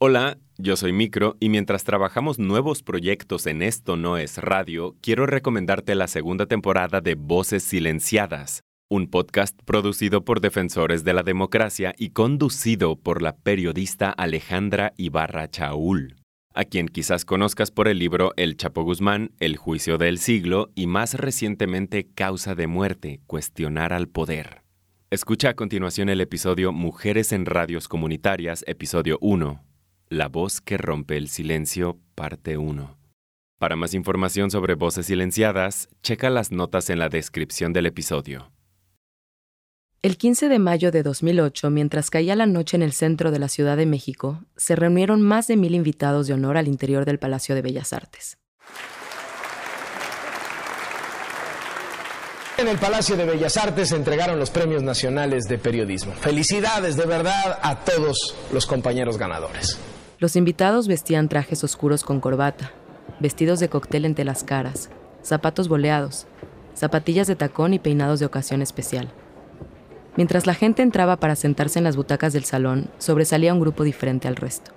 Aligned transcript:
Hola, 0.00 0.38
yo 0.58 0.76
soy 0.76 0.92
Micro 0.92 1.36
y 1.40 1.48
mientras 1.48 1.82
trabajamos 1.82 2.38
nuevos 2.38 2.84
proyectos 2.84 3.48
en 3.48 3.62
Esto 3.62 3.96
No 3.96 4.16
es 4.16 4.38
Radio, 4.38 4.94
quiero 5.00 5.26
recomendarte 5.26 5.96
la 5.96 6.06
segunda 6.06 6.46
temporada 6.46 7.00
de 7.00 7.16
Voces 7.16 7.64
Silenciadas, 7.64 8.62
un 8.88 9.10
podcast 9.10 9.60
producido 9.64 10.24
por 10.24 10.40
defensores 10.40 11.02
de 11.02 11.14
la 11.14 11.24
democracia 11.24 11.96
y 11.98 12.10
conducido 12.10 12.94
por 12.94 13.22
la 13.22 13.38
periodista 13.38 14.10
Alejandra 14.10 14.92
Ibarra 14.96 15.50
Chaul, 15.50 16.14
a 16.54 16.62
quien 16.62 16.86
quizás 16.86 17.24
conozcas 17.24 17.72
por 17.72 17.88
el 17.88 17.98
libro 17.98 18.34
El 18.36 18.56
Chapo 18.56 18.84
Guzmán, 18.84 19.32
El 19.40 19.56
Juicio 19.56 19.98
del 19.98 20.18
Siglo 20.18 20.70
y 20.76 20.86
más 20.86 21.14
recientemente 21.14 22.06
Causa 22.14 22.54
de 22.54 22.68
Muerte, 22.68 23.20
Cuestionar 23.26 23.92
al 23.92 24.06
Poder. 24.06 24.62
Escucha 25.10 25.48
a 25.48 25.54
continuación 25.54 26.08
el 26.08 26.20
episodio 26.20 26.70
Mujeres 26.70 27.32
en 27.32 27.46
Radios 27.46 27.88
Comunitarias, 27.88 28.62
episodio 28.68 29.18
1 29.20 29.64
la 30.10 30.28
voz 30.28 30.60
que 30.60 30.78
rompe 30.78 31.16
el 31.16 31.28
silencio, 31.28 31.98
parte 32.14 32.56
1. 32.56 32.96
Para 33.58 33.76
más 33.76 33.94
información 33.94 34.50
sobre 34.50 34.74
voces 34.74 35.06
silenciadas, 35.06 35.88
checa 36.02 36.30
las 36.30 36.52
notas 36.52 36.90
en 36.90 36.98
la 36.98 37.08
descripción 37.08 37.72
del 37.72 37.86
episodio. 37.86 38.52
El 40.00 40.16
15 40.16 40.48
de 40.48 40.60
mayo 40.60 40.92
de 40.92 41.02
2008, 41.02 41.70
mientras 41.70 42.08
caía 42.08 42.36
la 42.36 42.46
noche 42.46 42.76
en 42.76 42.82
el 42.82 42.92
centro 42.92 43.32
de 43.32 43.40
la 43.40 43.48
Ciudad 43.48 43.76
de 43.76 43.84
México, 43.84 44.44
se 44.56 44.76
reunieron 44.76 45.20
más 45.20 45.48
de 45.48 45.56
mil 45.56 45.74
invitados 45.74 46.28
de 46.28 46.34
honor 46.34 46.56
al 46.56 46.68
interior 46.68 47.04
del 47.04 47.18
Palacio 47.18 47.56
de 47.56 47.62
Bellas 47.62 47.92
Artes. 47.92 48.38
En 52.56 52.68
el 52.68 52.78
Palacio 52.78 53.16
de 53.16 53.24
Bellas 53.24 53.56
Artes 53.56 53.88
se 53.90 53.96
entregaron 53.96 54.38
los 54.38 54.50
premios 54.50 54.82
nacionales 54.82 55.44
de 55.44 55.58
periodismo. 55.58 56.12
Felicidades 56.12 56.96
de 56.96 57.06
verdad 57.06 57.58
a 57.62 57.84
todos 57.84 58.36
los 58.52 58.66
compañeros 58.66 59.18
ganadores. 59.18 59.78
Los 60.20 60.34
invitados 60.34 60.88
vestían 60.88 61.28
trajes 61.28 61.62
oscuros 61.62 62.02
con 62.02 62.20
corbata, 62.20 62.72
vestidos 63.20 63.60
de 63.60 63.68
cóctel 63.68 64.04
entre 64.04 64.24
las 64.24 64.42
caras, 64.42 64.90
zapatos 65.22 65.68
boleados, 65.68 66.26
zapatillas 66.74 67.28
de 67.28 67.36
tacón 67.36 67.72
y 67.72 67.78
peinados 67.78 68.18
de 68.18 68.26
ocasión 68.26 68.60
especial. 68.60 69.12
Mientras 70.16 70.48
la 70.48 70.54
gente 70.54 70.82
entraba 70.82 71.18
para 71.18 71.36
sentarse 71.36 71.78
en 71.78 71.84
las 71.84 71.94
butacas 71.94 72.32
del 72.32 72.42
salón, 72.42 72.90
sobresalía 72.98 73.54
un 73.54 73.60
grupo 73.60 73.84
diferente 73.84 74.26
al 74.26 74.34
resto. 74.34 74.72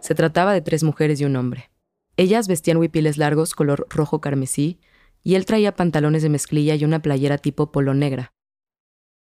Se 0.00 0.14
trataba 0.14 0.54
de 0.54 0.62
tres 0.62 0.82
mujeres 0.82 1.20
y 1.20 1.26
un 1.26 1.36
hombre. 1.36 1.70
Ellas 2.16 2.48
vestían 2.48 2.78
huipiles 2.78 3.18
largos 3.18 3.54
color 3.54 3.86
rojo 3.90 4.22
carmesí 4.22 4.80
y 5.22 5.34
él 5.34 5.44
traía 5.44 5.76
pantalones 5.76 6.22
de 6.22 6.30
mezclilla 6.30 6.74
y 6.74 6.84
una 6.86 7.02
playera 7.02 7.36
tipo 7.36 7.70
polo 7.70 7.92
negra. 7.92 8.32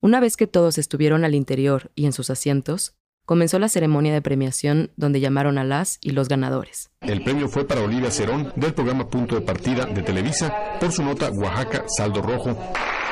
Una 0.01 0.19
vez 0.19 0.37
que 0.37 0.45
todos 0.45 0.77
estuvieron 0.77 1.25
al 1.25 1.33
interior 1.33 1.91
y 1.95 2.05
en 2.05 2.13
sus 2.13 2.29
asientos, 2.29 2.95
comenzó 3.31 3.59
la 3.59 3.69
ceremonia 3.69 4.11
de 4.11 4.21
premiación 4.21 4.91
donde 4.97 5.21
llamaron 5.21 5.57
a 5.57 5.63
las 5.63 5.99
y 6.01 6.11
los 6.11 6.27
ganadores. 6.27 6.89
El 6.99 7.23
premio 7.23 7.47
fue 7.47 7.65
para 7.65 7.79
Olivia 7.79 8.11
Cerón 8.11 8.51
del 8.57 8.73
programa 8.73 9.07
Punto 9.07 9.35
de 9.35 9.41
Partida 9.41 9.85
de 9.85 10.01
Televisa 10.01 10.53
por 10.81 10.91
su 10.91 11.01
nota 11.01 11.31
Oaxaca 11.31 11.85
Saldo 11.87 12.21
Rojo. 12.21 12.49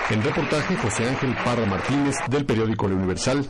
En 0.09 0.21
reportaje, 0.21 0.75
José 0.75 1.07
Ángel 1.07 1.33
Parra 1.45 1.65
Martínez 1.65 2.17
del 2.29 2.45
periódico 2.45 2.89
La 2.89 2.95
Universal. 2.95 3.45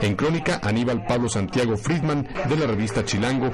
En 0.00 0.16
crónica, 0.16 0.60
Aníbal 0.62 1.04
Pablo 1.06 1.28
Santiago 1.28 1.76
Friedman 1.76 2.26
de 2.48 2.56
la 2.56 2.68
revista 2.68 3.04
Chilango. 3.04 3.52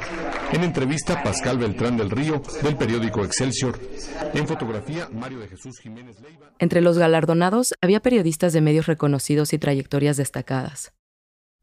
En 0.52 0.62
entrevista, 0.62 1.24
Pascal 1.24 1.58
Beltrán 1.58 1.96
del 1.96 2.08
Río 2.08 2.40
del 2.62 2.76
periódico 2.76 3.24
Excelsior. 3.24 3.80
En 4.32 4.46
fotografía, 4.46 5.08
Mario 5.12 5.40
de 5.40 5.48
Jesús 5.48 5.80
Jiménez 5.80 6.20
Leiva. 6.20 6.52
Entre 6.60 6.82
los 6.82 6.98
galardonados 6.98 7.74
había 7.80 7.98
periodistas 7.98 8.52
de 8.52 8.60
medios 8.60 8.86
reconocidos 8.86 9.52
y 9.54 9.58
trayectorias 9.58 10.16
destacadas 10.16 10.92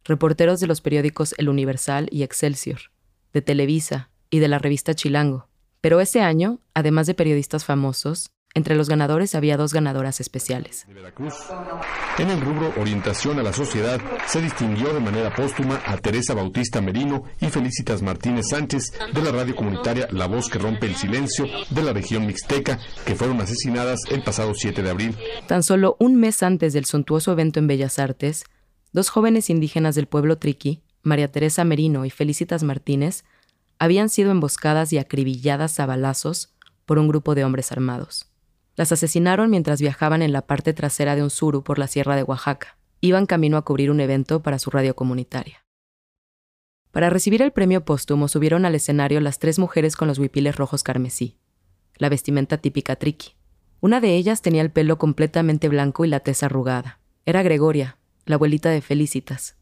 reporteros 0.07 0.59
de 0.59 0.67
los 0.67 0.81
periódicos 0.81 1.35
El 1.37 1.49
Universal 1.49 2.07
y 2.11 2.23
Excelsior, 2.23 2.79
de 3.33 3.41
Televisa 3.41 4.09
y 4.29 4.39
de 4.39 4.47
la 4.47 4.59
revista 4.59 4.95
Chilango. 4.95 5.49
Pero 5.81 6.01
ese 6.01 6.21
año, 6.21 6.59
además 6.73 7.07
de 7.07 7.13
periodistas 7.13 7.65
famosos, 7.65 8.31
entre 8.53 8.75
los 8.75 8.89
ganadores 8.89 9.35
había 9.35 9.55
dos 9.55 9.71
ganadoras 9.71 10.19
especiales. 10.19 10.87
En 12.17 12.29
el 12.31 12.41
rubro 12.41 12.73
Orientación 12.77 13.37
a 13.37 13.43
la 13.43 13.53
Sociedad 13.53 14.01
se 14.25 14.41
distinguió 14.41 14.91
de 14.93 14.99
manera 14.99 15.35
póstuma 15.35 15.79
a 15.85 15.97
Teresa 15.97 16.33
Bautista 16.33 16.81
Merino 16.81 17.25
y 17.39 17.49
Felicitas 17.49 18.01
Martínez 18.01 18.47
Sánchez 18.49 18.93
de 19.13 19.21
la 19.21 19.31
radio 19.31 19.55
comunitaria 19.55 20.07
La 20.09 20.25
Voz 20.25 20.49
que 20.49 20.57
Rompe 20.57 20.87
el 20.87 20.95
Silencio 20.95 21.45
de 21.69 21.83
la 21.83 21.93
región 21.93 22.25
mixteca, 22.25 22.79
que 23.05 23.13
fueron 23.13 23.39
asesinadas 23.41 23.99
el 24.09 24.23
pasado 24.23 24.55
7 24.55 24.81
de 24.81 24.89
abril. 24.89 25.15
Tan 25.47 25.61
solo 25.61 25.95
un 25.99 26.15
mes 26.15 26.41
antes 26.41 26.73
del 26.73 26.85
suntuoso 26.85 27.33
evento 27.33 27.59
en 27.59 27.67
Bellas 27.67 27.99
Artes, 27.99 28.45
Dos 28.93 29.09
jóvenes 29.09 29.49
indígenas 29.49 29.95
del 29.95 30.07
pueblo 30.07 30.37
Triqui, 30.37 30.81
María 31.03 31.31
Teresa 31.31 31.63
Merino 31.63 32.05
y 32.05 32.09
Felicitas 32.09 32.63
Martínez, 32.63 33.23
habían 33.79 34.09
sido 34.09 34.31
emboscadas 34.31 34.91
y 34.93 34.97
acribilladas 34.97 35.79
a 35.79 35.85
balazos 35.85 36.53
por 36.85 36.99
un 36.99 37.07
grupo 37.07 37.35
de 37.35 37.43
hombres 37.43 37.71
armados. 37.71 38.29
Las 38.75 38.91
asesinaron 38.91 39.49
mientras 39.49 39.81
viajaban 39.81 40.21
en 40.21 40.31
la 40.31 40.43
parte 40.43 40.73
trasera 40.73 41.15
de 41.15 41.23
un 41.23 41.29
suru 41.29 41.63
por 41.63 41.79
la 41.79 41.87
sierra 41.87 42.15
de 42.15 42.23
Oaxaca. 42.23 42.77
Iban 43.01 43.25
camino 43.25 43.57
a 43.57 43.63
cubrir 43.63 43.91
un 43.91 43.99
evento 43.99 44.41
para 44.41 44.59
su 44.59 44.69
radio 44.69 44.95
comunitaria. 44.95 45.63
Para 46.91 47.09
recibir 47.09 47.41
el 47.41 47.51
premio 47.51 47.85
póstumo 47.85 48.27
subieron 48.27 48.65
al 48.65 48.73
escenario 48.73 49.19
las 49.19 49.39
tres 49.39 49.59
mujeres 49.59 49.95
con 49.95 50.07
los 50.07 50.17
huipiles 50.17 50.55
rojos 50.55 50.81
carmesí, 50.81 51.37
la 51.97 52.09
vestimenta 52.09 52.57
típica 52.57 52.95
triqui. 52.95 53.35
Una 53.79 54.01
de 54.01 54.15
ellas 54.15 54.41
tenía 54.41 54.61
el 54.63 54.71
pelo 54.71 54.97
completamente 54.97 55.69
blanco 55.69 56.05
y 56.05 56.07
la 56.07 56.21
tez 56.21 56.41
arrugada. 56.41 56.99
Era 57.25 57.43
Gregoria, 57.43 57.97
la 58.27 58.35
abuelita 58.35 58.69
de 58.69 58.81
Felicitas. 58.81 59.55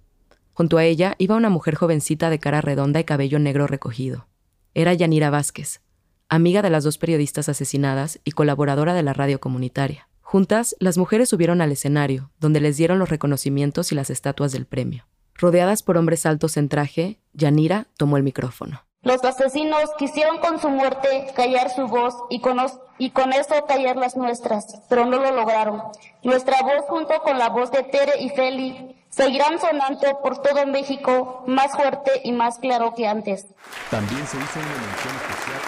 Junto 0.53 0.77
a 0.77 0.85
ella 0.85 1.15
iba 1.17 1.35
una 1.35 1.49
mujer 1.49 1.75
jovencita 1.75 2.29
de 2.29 2.39
cara 2.39 2.61
redonda 2.61 2.99
y 2.99 3.03
cabello 3.03 3.39
negro 3.39 3.67
recogido. 3.67 4.27
Era 4.73 4.93
Yanira 4.93 5.29
Vázquez, 5.29 5.81
amiga 6.29 6.61
de 6.61 6.69
las 6.69 6.83
dos 6.83 6.97
periodistas 6.97 7.49
asesinadas 7.49 8.19
y 8.23 8.31
colaboradora 8.31 8.93
de 8.93 9.03
la 9.03 9.13
radio 9.13 9.39
comunitaria. 9.39 10.09
Juntas, 10.21 10.75
las 10.79 10.97
mujeres 10.97 11.29
subieron 11.29 11.61
al 11.61 11.71
escenario, 11.71 12.31
donde 12.39 12.59
les 12.59 12.77
dieron 12.77 12.99
los 12.99 13.09
reconocimientos 13.09 13.91
y 13.91 13.95
las 13.95 14.09
estatuas 14.09 14.51
del 14.51 14.65
premio. 14.65 15.07
Rodeadas 15.35 15.83
por 15.83 15.97
hombres 15.97 16.25
altos 16.25 16.57
en 16.57 16.69
traje, 16.69 17.19
Yanira 17.33 17.87
tomó 17.97 18.17
el 18.17 18.23
micrófono. 18.23 18.84
Los 19.05 19.23
asesinos 19.23 19.91
quisieron 19.99 20.39
con 20.39 20.59
su 20.59 20.67
muerte 20.67 21.27
callar 21.35 21.69
su 21.69 21.85
voz 21.85 22.15
y 22.31 22.41
con, 22.41 22.57
y 22.97 23.11
con 23.11 23.33
eso 23.33 23.53
callar 23.67 23.97
las 23.97 24.17
nuestras, 24.17 24.81
pero 24.89 25.05
no 25.05 25.19
lo 25.19 25.31
lograron. 25.31 25.83
Nuestra 26.23 26.59
voz 26.63 26.85
junto 26.87 27.13
con 27.21 27.37
la 27.37 27.49
voz 27.49 27.69
de 27.71 27.83
Tere 27.83 28.13
y 28.19 28.29
Feli 28.29 28.95
seguirán 29.11 29.59
sonando 29.59 30.21
por 30.23 30.41
todo 30.41 30.65
México 30.65 31.43
más 31.45 31.73
fuerte 31.73 32.19
y 32.23 32.31
más 32.31 32.57
claro 32.57 32.95
que 32.95 33.05
antes. 33.05 33.45
También 33.91 34.25
se 34.25 34.37
hizo 34.37 34.59
una 34.59 34.69
mención 34.69 35.15
especial. 35.17 35.61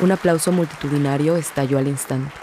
Un 0.00 0.12
aplauso 0.12 0.52
multitudinario 0.52 1.36
estalló 1.38 1.78
al 1.78 1.88
instante. 1.88 2.34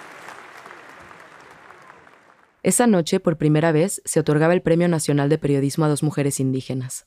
Esa 2.63 2.87
noche, 2.87 3.19
por 3.19 3.37
primera 3.37 3.71
vez, 3.71 4.01
se 4.05 4.19
otorgaba 4.19 4.53
el 4.53 4.63
Premio 4.63 4.87
Nacional 4.87 5.29
de 5.29 5.37
Periodismo 5.37 5.85
a 5.85 5.89
dos 5.89 6.01
mujeres 6.01 6.39
indígenas. 6.39 7.05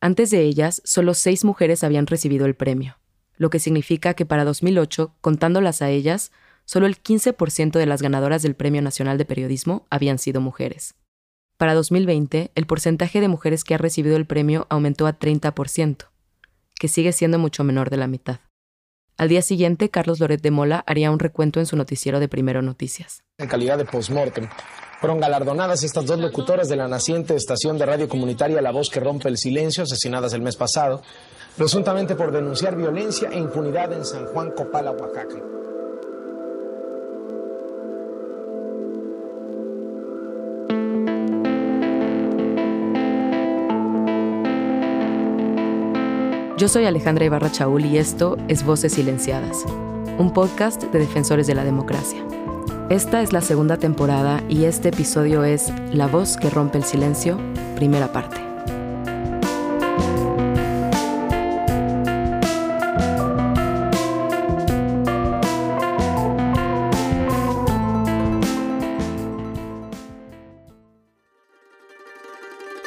Antes 0.00 0.30
de 0.30 0.42
ellas, 0.42 0.80
solo 0.84 1.12
seis 1.12 1.44
mujeres 1.44 1.82
habían 1.82 2.06
recibido 2.06 2.46
el 2.46 2.54
premio, 2.54 2.98
lo 3.36 3.50
que 3.50 3.58
significa 3.58 4.14
que 4.14 4.26
para 4.26 4.44
2008, 4.44 5.14
contándolas 5.20 5.82
a 5.82 5.90
ellas, 5.90 6.30
solo 6.64 6.86
el 6.86 7.02
15% 7.02 7.72
de 7.72 7.86
las 7.86 8.00
ganadoras 8.00 8.42
del 8.42 8.54
Premio 8.54 8.80
Nacional 8.80 9.18
de 9.18 9.24
Periodismo 9.24 9.86
habían 9.90 10.18
sido 10.18 10.40
mujeres. 10.40 10.94
Para 11.56 11.74
2020, 11.74 12.52
el 12.54 12.66
porcentaje 12.66 13.20
de 13.20 13.26
mujeres 13.26 13.64
que 13.64 13.74
ha 13.74 13.78
recibido 13.78 14.16
el 14.16 14.26
premio 14.26 14.68
aumentó 14.70 15.08
a 15.08 15.18
30%, 15.18 16.06
que 16.78 16.86
sigue 16.86 17.12
siendo 17.12 17.40
mucho 17.40 17.64
menor 17.64 17.90
de 17.90 17.96
la 17.96 18.06
mitad. 18.06 18.38
Al 19.18 19.28
día 19.28 19.42
siguiente, 19.42 19.90
Carlos 19.90 20.20
Loret 20.20 20.40
de 20.40 20.52
Mola 20.52 20.84
haría 20.86 21.10
un 21.10 21.18
recuento 21.18 21.58
en 21.58 21.66
su 21.66 21.74
noticiero 21.76 22.20
de 22.20 22.28
Primero 22.28 22.62
Noticias. 22.62 23.24
En 23.36 23.48
calidad 23.48 23.76
de 23.76 23.84
postmortem, 23.84 24.48
fueron 25.00 25.18
galardonadas 25.18 25.82
estas 25.82 26.06
dos 26.06 26.20
locutoras 26.20 26.68
de 26.68 26.76
la 26.76 26.86
naciente 26.86 27.34
estación 27.34 27.78
de 27.78 27.86
radio 27.86 28.08
comunitaria 28.08 28.62
La 28.62 28.70
Voz 28.70 28.90
que 28.90 29.00
Rompe 29.00 29.28
el 29.28 29.36
Silencio, 29.36 29.82
asesinadas 29.82 30.34
el 30.34 30.42
mes 30.42 30.54
pasado, 30.54 31.02
presuntamente 31.56 32.14
por 32.14 32.30
denunciar 32.30 32.76
violencia 32.76 33.28
e 33.32 33.38
impunidad 33.38 33.92
en 33.92 34.04
San 34.04 34.26
Juan 34.26 34.52
Copala, 34.52 34.92
Oaxaca. 34.92 35.42
Yo 46.58 46.66
soy 46.66 46.86
Alejandra 46.86 47.24
Ibarra 47.24 47.52
Chaul 47.52 47.84
y 47.84 47.98
esto 47.98 48.36
es 48.48 48.64
Voces 48.64 48.94
Silenciadas, 48.94 49.64
un 50.18 50.32
podcast 50.32 50.82
de 50.82 50.98
defensores 50.98 51.46
de 51.46 51.54
la 51.54 51.62
democracia. 51.62 52.20
Esta 52.90 53.22
es 53.22 53.32
la 53.32 53.42
segunda 53.42 53.76
temporada 53.76 54.42
y 54.48 54.64
este 54.64 54.88
episodio 54.88 55.44
es 55.44 55.72
La 55.92 56.08
voz 56.08 56.36
que 56.36 56.50
rompe 56.50 56.78
el 56.78 56.82
silencio, 56.82 57.38
primera 57.76 58.10
parte. 58.10 58.40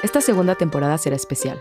Esta 0.04 0.20
segunda 0.20 0.56
temporada 0.56 0.98
será 0.98 1.16
especial. 1.16 1.58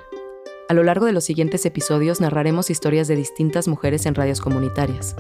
A 0.71 0.73
lo 0.73 0.85
largo 0.85 1.05
de 1.05 1.11
los 1.11 1.25
siguientes 1.25 1.67
episodios 1.67 2.21
narraremos 2.21 2.71
historias 2.71 3.09
de 3.09 3.17
distintas 3.17 3.67
mujeres 3.67 4.07
en 4.07 4.15
radios 4.15 4.41
comunitarias. 4.41 5.17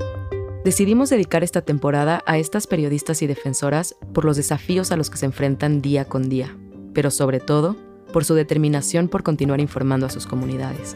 Decidimos 0.64 1.10
dedicar 1.10 1.42
esta 1.42 1.60
temporada 1.60 2.22
a 2.24 2.38
estas 2.38 2.68
periodistas 2.68 3.20
y 3.20 3.26
defensoras 3.26 3.96
por 4.14 4.24
los 4.24 4.36
desafíos 4.36 4.92
a 4.92 4.96
los 4.96 5.10
que 5.10 5.16
se 5.16 5.26
enfrentan 5.26 5.82
día 5.82 6.04
con 6.04 6.28
día, 6.28 6.56
pero 6.94 7.10
sobre 7.10 7.40
todo 7.40 7.74
por 8.12 8.24
su 8.24 8.34
determinación 8.34 9.08
por 9.08 9.24
continuar 9.24 9.58
informando 9.58 10.06
a 10.06 10.10
sus 10.10 10.24
comunidades. 10.24 10.94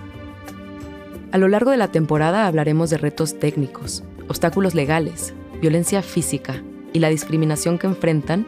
A 1.32 1.38
lo 1.38 1.48
largo 1.48 1.72
de 1.72 1.76
la 1.76 1.90
temporada 1.90 2.46
hablaremos 2.46 2.90
de 2.90 2.98
retos 2.98 3.40
técnicos, 3.40 4.04
obstáculos 4.28 4.76
legales, 4.76 5.34
violencia 5.60 6.00
física 6.00 6.62
y 6.92 7.00
la 7.00 7.08
discriminación 7.08 7.76
que 7.76 7.88
enfrentan 7.88 8.46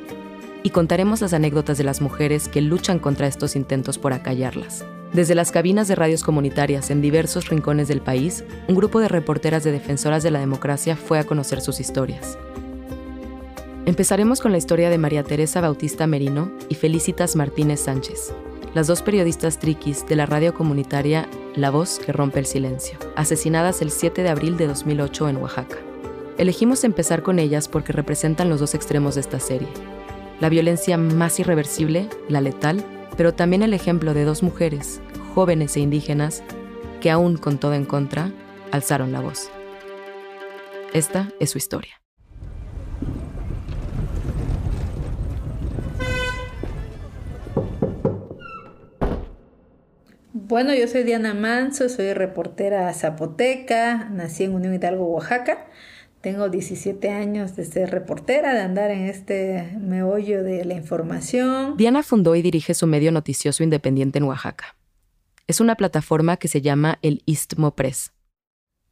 y 0.62 0.70
contaremos 0.70 1.20
las 1.20 1.32
anécdotas 1.32 1.78
de 1.78 1.84
las 1.84 2.00
mujeres 2.00 2.46
que 2.46 2.60
luchan 2.60 3.00
contra 3.00 3.26
estos 3.26 3.56
intentos 3.56 3.98
por 3.98 4.12
acallarlas. 4.12 4.84
Desde 5.16 5.34
las 5.34 5.50
cabinas 5.50 5.88
de 5.88 5.94
radios 5.94 6.22
comunitarias 6.22 6.90
en 6.90 7.00
diversos 7.00 7.48
rincones 7.48 7.88
del 7.88 8.02
país, 8.02 8.44
un 8.68 8.74
grupo 8.74 9.00
de 9.00 9.08
reporteras 9.08 9.64
de 9.64 9.72
defensoras 9.72 10.22
de 10.22 10.30
la 10.30 10.40
democracia 10.40 10.94
fue 10.94 11.18
a 11.18 11.24
conocer 11.24 11.62
sus 11.62 11.80
historias. 11.80 12.36
Empezaremos 13.86 14.42
con 14.42 14.52
la 14.52 14.58
historia 14.58 14.90
de 14.90 14.98
María 14.98 15.22
Teresa 15.22 15.62
Bautista 15.62 16.06
Merino 16.06 16.52
y 16.68 16.74
Felicitas 16.74 17.34
Martínez 17.34 17.80
Sánchez, 17.80 18.34
las 18.74 18.88
dos 18.88 19.00
periodistas 19.00 19.58
triquis 19.58 20.06
de 20.06 20.16
la 20.16 20.26
radio 20.26 20.52
comunitaria 20.52 21.26
La 21.54 21.70
Voz 21.70 21.98
que 21.98 22.12
rompe 22.12 22.40
el 22.40 22.44
silencio, 22.44 22.98
asesinadas 23.16 23.80
el 23.80 23.90
7 23.90 24.22
de 24.22 24.28
abril 24.28 24.58
de 24.58 24.66
2008 24.66 25.30
en 25.30 25.36
Oaxaca. 25.38 25.78
Elegimos 26.36 26.84
empezar 26.84 27.22
con 27.22 27.38
ellas 27.38 27.68
porque 27.68 27.94
representan 27.94 28.50
los 28.50 28.60
dos 28.60 28.74
extremos 28.74 29.14
de 29.14 29.22
esta 29.22 29.40
serie. 29.40 29.68
La 30.40 30.50
violencia 30.50 30.98
más 30.98 31.40
irreversible, 31.40 32.06
la 32.28 32.42
letal, 32.42 32.84
pero 33.16 33.32
también 33.32 33.62
el 33.62 33.72
ejemplo 33.72 34.12
de 34.12 34.24
dos 34.24 34.42
mujeres, 34.42 35.00
jóvenes 35.36 35.76
e 35.76 35.80
indígenas, 35.80 36.42
que 37.02 37.10
aún 37.10 37.36
con 37.36 37.58
todo 37.58 37.74
en 37.74 37.84
contra, 37.84 38.32
alzaron 38.72 39.12
la 39.12 39.20
voz. 39.20 39.50
Esta 40.94 41.30
es 41.38 41.50
su 41.50 41.58
historia. 41.58 42.00
Bueno, 50.32 50.72
yo 50.72 50.88
soy 50.88 51.02
Diana 51.02 51.34
Manso, 51.34 51.90
soy 51.90 52.14
reportera 52.14 52.90
zapoteca, 52.94 54.08
nací 54.10 54.44
en 54.44 54.54
Unión 54.54 54.72
Hidalgo, 54.72 55.04
Oaxaca. 55.04 55.66
Tengo 56.22 56.48
17 56.48 57.10
años 57.10 57.56
de 57.56 57.66
ser 57.66 57.90
reportera, 57.90 58.54
de 58.54 58.60
andar 58.60 58.90
en 58.90 59.04
este 59.04 59.76
meollo 59.78 60.42
de 60.42 60.64
la 60.64 60.72
información. 60.72 61.76
Diana 61.76 62.02
fundó 62.02 62.34
y 62.36 62.40
dirige 62.40 62.72
su 62.72 62.86
medio 62.86 63.12
noticioso 63.12 63.62
independiente 63.62 64.16
en 64.16 64.24
Oaxaca. 64.24 64.76
Es 65.48 65.60
una 65.60 65.76
plataforma 65.76 66.38
que 66.38 66.48
se 66.48 66.60
llama 66.60 66.98
el 67.02 67.22
Istmo 67.24 67.76
Press. 67.76 68.12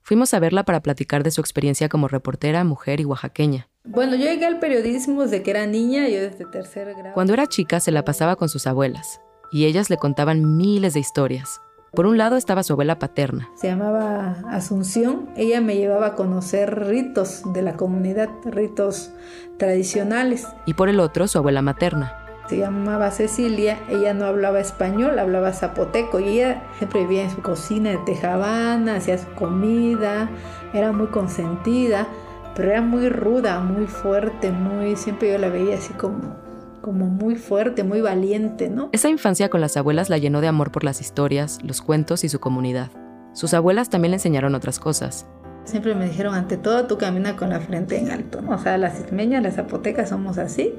Fuimos 0.00 0.34
a 0.34 0.38
verla 0.38 0.62
para 0.62 0.82
platicar 0.82 1.24
de 1.24 1.32
su 1.32 1.40
experiencia 1.40 1.88
como 1.88 2.06
reportera, 2.06 2.62
mujer 2.62 3.00
y 3.00 3.04
oaxaqueña. 3.04 3.68
Bueno, 3.82 4.14
yo 4.14 4.26
llegué 4.26 4.46
al 4.46 4.60
periodismo 4.60 5.22
desde 5.22 5.42
que 5.42 5.50
era 5.50 5.66
niña, 5.66 6.08
yo 6.08 6.20
desde 6.20 6.44
tercer 6.44 6.94
grado. 6.94 7.12
Cuando 7.12 7.32
era 7.32 7.48
chica 7.48 7.80
se 7.80 7.90
la 7.90 8.04
pasaba 8.04 8.36
con 8.36 8.48
sus 8.48 8.68
abuelas, 8.68 9.20
y 9.50 9.64
ellas 9.64 9.90
le 9.90 9.96
contaban 9.96 10.56
miles 10.56 10.94
de 10.94 11.00
historias, 11.00 11.60
por 11.92 12.06
un 12.06 12.18
lado 12.18 12.36
estaba 12.36 12.62
su 12.62 12.72
abuela 12.72 12.98
paterna. 12.98 13.50
Se 13.54 13.68
llamaba 13.68 14.36
Asunción. 14.50 15.30
Ella 15.36 15.60
me 15.60 15.76
llevaba 15.76 16.08
a 16.08 16.14
conocer 16.14 16.86
ritos 16.86 17.42
de 17.52 17.62
la 17.62 17.76
comunidad, 17.76 18.28
ritos 18.44 19.12
tradicionales. 19.58 20.46
Y 20.66 20.74
por 20.74 20.88
el 20.88 20.98
otro, 20.98 21.28
su 21.28 21.38
abuela 21.38 21.62
materna. 21.62 22.23
Se 22.48 22.58
llamaba 22.58 23.10
Cecilia, 23.10 23.78
ella 23.88 24.12
no 24.12 24.26
hablaba 24.26 24.60
español, 24.60 25.18
hablaba 25.18 25.52
zapoteco 25.52 26.20
y 26.20 26.40
ella 26.40 26.62
siempre 26.76 27.00
vivía 27.00 27.22
en 27.22 27.30
su 27.30 27.40
cocina 27.40 27.90
de 27.90 27.98
tejabana, 27.98 28.96
hacía 28.96 29.16
su 29.16 29.30
comida, 29.34 30.28
era 30.74 30.92
muy 30.92 31.06
consentida, 31.06 32.06
pero 32.54 32.70
era 32.70 32.82
muy 32.82 33.08
ruda, 33.08 33.60
muy 33.60 33.86
fuerte, 33.86 34.52
muy 34.52 34.96
siempre 34.96 35.32
yo 35.32 35.38
la 35.38 35.48
veía 35.48 35.76
así 35.76 35.94
como 35.94 36.44
como 36.84 37.06
muy 37.06 37.36
fuerte, 37.36 37.82
muy 37.82 38.02
valiente, 38.02 38.68
¿no? 38.68 38.90
Esa 38.92 39.08
infancia 39.08 39.48
con 39.48 39.62
las 39.62 39.74
abuelas 39.78 40.10
la 40.10 40.18
llenó 40.18 40.42
de 40.42 40.48
amor 40.48 40.70
por 40.70 40.84
las 40.84 41.00
historias, 41.00 41.58
los 41.62 41.80
cuentos 41.80 42.24
y 42.24 42.28
su 42.28 42.40
comunidad. 42.40 42.90
Sus 43.32 43.54
abuelas 43.54 43.88
también 43.88 44.10
le 44.10 44.16
enseñaron 44.16 44.54
otras 44.54 44.78
cosas. 44.78 45.26
Siempre 45.64 45.94
me 45.94 46.04
dijeron, 46.04 46.34
ante 46.34 46.58
todo, 46.58 46.86
tú 46.86 46.98
camina 46.98 47.36
con 47.36 47.48
la 47.48 47.60
frente 47.60 47.98
en 47.98 48.10
alto, 48.10 48.42
¿no? 48.42 48.56
O 48.56 48.58
sea, 48.58 48.76
las 48.76 49.00
ismeñas, 49.00 49.42
las 49.42 49.54
zapotecas 49.54 50.10
somos 50.10 50.36
así, 50.36 50.74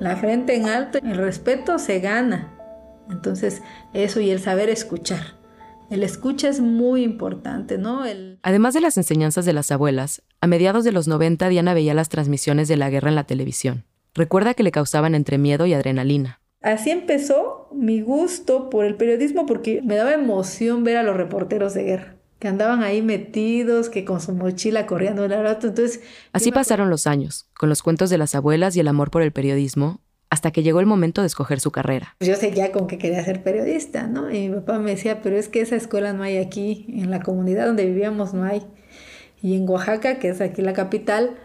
la 0.00 0.16
frente 0.16 0.56
en 0.56 0.66
alto, 0.66 0.98
el 0.98 1.14
respeto 1.14 1.78
se 1.78 2.00
gana. 2.00 2.56
Entonces, 3.10 3.62
eso 3.92 4.20
y 4.20 4.30
el 4.30 4.40
saber 4.40 4.70
escuchar. 4.70 5.38
El 5.90 6.02
escucha 6.02 6.48
es 6.48 6.60
muy 6.60 7.02
importante, 7.02 7.76
¿no? 7.76 8.04
Además 8.42 8.74
de 8.74 8.80
las 8.80 8.96
enseñanzas 8.96 9.44
de 9.44 9.52
las 9.52 9.70
abuelas, 9.70 10.22
a 10.40 10.46
mediados 10.46 10.84
de 10.84 10.92
los 10.92 11.06
90 11.06 11.48
Diana 11.48 11.74
veía 11.74 11.92
las 11.92 12.08
transmisiones 12.08 12.66
de 12.66 12.78
la 12.78 12.88
guerra 12.88 13.10
en 13.10 13.16
la 13.16 13.24
televisión. 13.24 13.84
Recuerda 14.14 14.54
que 14.54 14.62
le 14.62 14.72
causaban 14.72 15.14
entre 15.14 15.36
miedo 15.36 15.66
y 15.66 15.74
adrenalina. 15.74 16.40
Así 16.62 16.90
empezó 16.90 17.68
mi 17.72 18.00
gusto 18.00 18.70
por 18.70 18.86
el 18.86 18.96
periodismo 18.96 19.44
porque 19.44 19.82
me 19.82 19.96
daba 19.96 20.14
emoción 20.14 20.82
ver 20.82 20.96
a 20.96 21.02
los 21.02 21.16
reporteros 21.16 21.74
de 21.74 21.84
guerra 21.84 22.19
que 22.40 22.48
andaban 22.48 22.82
ahí 22.82 23.02
metidos, 23.02 23.90
que 23.90 24.04
con 24.04 24.20
su 24.20 24.32
mochila 24.32 24.86
corriendo 24.86 25.26
el 25.26 25.30
rato. 25.30 25.68
Entonces, 25.68 26.00
así 26.32 26.50
pasaron 26.50 26.88
los 26.90 27.06
años, 27.06 27.46
con 27.56 27.68
los 27.68 27.82
cuentos 27.82 28.08
de 28.10 28.18
las 28.18 28.34
abuelas 28.34 28.74
y 28.74 28.80
el 28.80 28.88
amor 28.88 29.10
por 29.10 29.22
el 29.22 29.30
periodismo, 29.30 30.00
hasta 30.30 30.50
que 30.50 30.62
llegó 30.62 30.80
el 30.80 30.86
momento 30.86 31.20
de 31.20 31.26
escoger 31.26 31.60
su 31.60 31.70
carrera. 31.70 32.16
Yo 32.20 32.34
seguía 32.36 32.72
con 32.72 32.86
que 32.86 32.96
quería 32.96 33.22
ser 33.22 33.42
periodista, 33.42 34.06
¿no? 34.06 34.32
Y 34.32 34.48
mi 34.48 34.56
papá 34.56 34.78
me 34.78 34.92
decía, 34.92 35.20
pero 35.20 35.36
es 35.36 35.48
que 35.48 35.60
esa 35.60 35.76
escuela 35.76 36.14
no 36.14 36.22
hay 36.22 36.38
aquí, 36.38 36.86
en 36.88 37.10
la 37.10 37.20
comunidad 37.20 37.66
donde 37.66 37.84
vivíamos 37.84 38.32
no 38.32 38.44
hay. 38.44 38.62
Y 39.42 39.56
en 39.56 39.68
Oaxaca, 39.68 40.18
que 40.18 40.30
es 40.30 40.40
aquí 40.40 40.62
la 40.62 40.72
capital, 40.72 41.36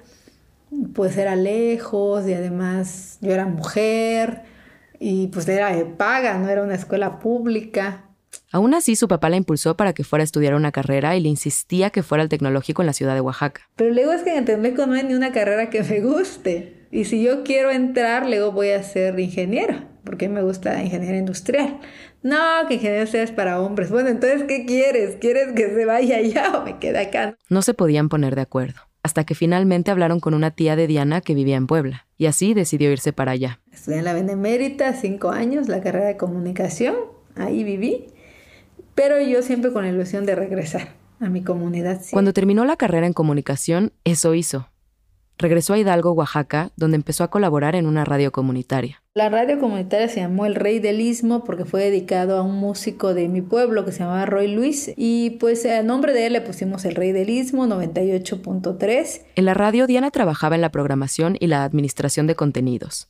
pues 0.94 1.18
era 1.18 1.36
lejos 1.36 2.26
y 2.26 2.34
además 2.34 3.18
yo 3.20 3.32
era 3.32 3.46
mujer 3.46 4.44
y 5.00 5.28
pues 5.28 5.48
era 5.50 5.76
de 5.76 5.86
paga, 5.86 6.38
no 6.38 6.48
era 6.48 6.64
una 6.64 6.76
escuela 6.76 7.20
pública. 7.20 8.05
Aún 8.52 8.74
así, 8.74 8.96
su 8.96 9.08
papá 9.08 9.30
la 9.30 9.38
impulsó 9.38 9.76
para 9.78 9.94
que 9.94 10.04
fuera 10.04 10.24
a 10.24 10.26
estudiar 10.26 10.56
una 10.56 10.72
carrera 10.72 11.16
y 11.16 11.22
le 11.22 11.30
insistía 11.30 11.90
que 11.90 12.04
fuera 12.04 12.22
al 12.22 12.30
tecnológico 12.30 12.82
en 12.82 12.88
la 12.88 12.94
ciudad 12.94 13.14
de 13.14 13.22
Oaxaca. 13.22 13.62
Pero 13.76 13.94
luego 13.94 14.14
es 14.14 14.24
que 14.24 14.36
en 14.36 14.46
Temeco 14.46 14.86
no 14.86 14.94
hay 14.94 15.04
ni 15.04 15.14
una 15.14 15.32
carrera 15.32 15.70
que 15.70 15.84
me 15.84 16.00
guste. 16.02 16.88
Y 16.92 17.06
si 17.06 17.22
yo 17.22 17.44
quiero 17.44 17.72
entrar, 17.72 18.28
luego 18.28 18.52
voy 18.52 18.70
a 18.70 18.84
ser 18.84 19.20
ingeniera, 19.20 19.88
porque 20.04 20.30
me 20.30 20.42
gusta 20.42 20.82
ingeniería 20.82 21.20
industrial. 21.20 21.80
No, 22.24 22.38
que 22.68 22.76
ingeniería 22.76 23.24
es 23.24 23.32
para 23.32 23.62
hombres. 23.62 23.92
Bueno, 23.92 24.10
entonces, 24.10 24.44
¿qué 24.44 24.66
quieres? 24.66 25.18
¿Quieres 25.20 25.54
que 25.54 25.74
se 25.74 25.86
vaya 25.86 26.18
allá 26.18 26.58
o 26.58 26.64
me 26.64 26.80
quede 26.80 27.00
acá? 27.00 27.38
No 27.50 27.62
se 27.62 27.74
podían 27.74 28.10
poner 28.10 28.36
de 28.36 28.42
acuerdo 28.42 28.82
hasta 29.06 29.24
que 29.24 29.36
finalmente 29.36 29.92
hablaron 29.92 30.20
con 30.20 30.34
una 30.34 30.50
tía 30.50 30.76
de 30.76 30.88
Diana 30.88 31.22
que 31.22 31.36
vivía 31.36 31.58
en 31.58 31.68
Puebla, 31.68 32.08
y 32.18 32.26
así 32.26 32.56
decidió 32.56 32.92
irse 32.92 33.14
para 33.14 33.34
allá. 33.34 33.60
Estudié 33.72 34.00
en 34.00 34.06
la 34.06 34.14
Benemérita 34.14 34.94
cinco 34.94 35.30
años, 35.30 35.68
la 35.68 35.80
carrera 35.80 36.08
de 36.08 36.18
comunicación, 36.18 36.96
ahí 37.36 37.64
viví, 37.64 38.08
pero 38.96 39.22
yo 39.22 39.42
siempre 39.42 39.72
con 39.72 39.84
la 39.84 39.90
ilusión 39.90 40.26
de 40.26 40.36
regresar 40.36 40.96
a 41.20 41.30
mi 41.30 41.44
comunidad. 41.44 42.02
Cuando 42.12 42.34
terminó 42.34 42.66
la 42.66 42.78
carrera 42.78 43.08
en 43.08 43.14
comunicación, 43.14 43.94
eso 44.04 44.34
hizo, 44.34 44.70
Regresó 45.38 45.74
a 45.74 45.78
Hidalgo, 45.78 46.14
Oaxaca, 46.14 46.72
donde 46.78 46.96
empezó 46.96 47.26
a 47.26 47.30
colaborar 47.30 47.76
en 47.76 47.88
una 47.88 48.06
radio 48.06 48.32
comunitaria. 48.32 49.04
La 49.16 49.28
radio 49.30 49.60
comunitaria 49.60 50.08
se 50.08 50.22
llamó 50.22 50.46
El 50.46 50.56
Rey 50.56 50.80
del 50.80 51.02
Istmo 51.02 51.44
porque 51.44 51.66
fue 51.66 51.84
dedicado 51.84 52.38
a 52.38 52.42
un 52.42 52.56
músico 52.56 53.14
de 53.14 53.28
mi 53.28 53.42
pueblo 53.42 53.84
que 53.84 53.92
se 53.92 54.00
llamaba 54.00 54.26
Roy 54.26 54.48
Luis 54.48 54.94
y 54.96 55.32
pues 55.32 55.66
a 55.66 55.84
nombre 55.84 56.14
de 56.14 56.28
él 56.28 56.34
le 56.34 56.42
pusimos 56.42 56.86
El 56.86 56.96
Rey 56.96 57.12
del 57.12 57.30
Istmo 57.30 57.66
98.3. 57.68 59.22
En 59.36 59.46
la 59.46 59.54
radio 59.54 59.88
Diana 59.88 60.10
trabajaba 60.10 60.56
en 60.56 60.62
la 60.62 60.72
programación 60.72 61.36
y 61.38 61.48
la 61.48 61.66
administración 61.66 62.28
de 62.28 62.36
contenidos. 62.36 63.10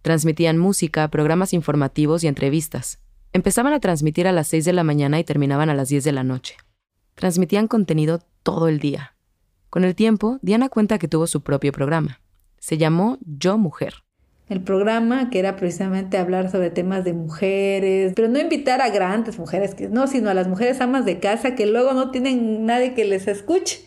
Transmitían 0.00 0.56
música, 0.56 1.08
programas 1.08 1.52
informativos 1.52 2.24
y 2.24 2.26
entrevistas. 2.26 3.00
Empezaban 3.32 3.72
a 3.72 3.78
transmitir 3.78 4.26
a 4.26 4.32
las 4.32 4.48
6 4.48 4.64
de 4.64 4.72
la 4.72 4.82
mañana 4.82 5.20
y 5.20 5.24
terminaban 5.24 5.70
a 5.70 5.74
las 5.74 5.88
10 5.88 6.02
de 6.02 6.12
la 6.12 6.24
noche. 6.24 6.56
Transmitían 7.14 7.68
contenido 7.68 8.20
todo 8.42 8.66
el 8.66 8.80
día. 8.80 9.14
Con 9.68 9.84
el 9.84 9.94
tiempo, 9.94 10.40
Diana 10.42 10.68
cuenta 10.68 10.98
que 10.98 11.06
tuvo 11.06 11.28
su 11.28 11.42
propio 11.42 11.70
programa. 11.70 12.20
Se 12.58 12.76
llamó 12.76 13.18
Yo 13.20 13.56
Mujer. 13.56 13.94
El 14.48 14.62
programa 14.62 15.30
que 15.30 15.38
era 15.38 15.54
precisamente 15.54 16.18
hablar 16.18 16.50
sobre 16.50 16.70
temas 16.70 17.04
de 17.04 17.12
mujeres, 17.12 18.14
pero 18.16 18.26
no 18.26 18.40
invitar 18.40 18.80
a 18.80 18.90
grandes 18.90 19.38
mujeres, 19.38 19.76
no, 19.90 20.08
sino 20.08 20.28
a 20.28 20.34
las 20.34 20.48
mujeres 20.48 20.80
amas 20.80 21.04
de 21.04 21.20
casa 21.20 21.54
que 21.54 21.66
luego 21.66 21.92
no 21.92 22.10
tienen 22.10 22.66
nadie 22.66 22.94
que 22.94 23.04
les 23.04 23.28
escuche. 23.28 23.84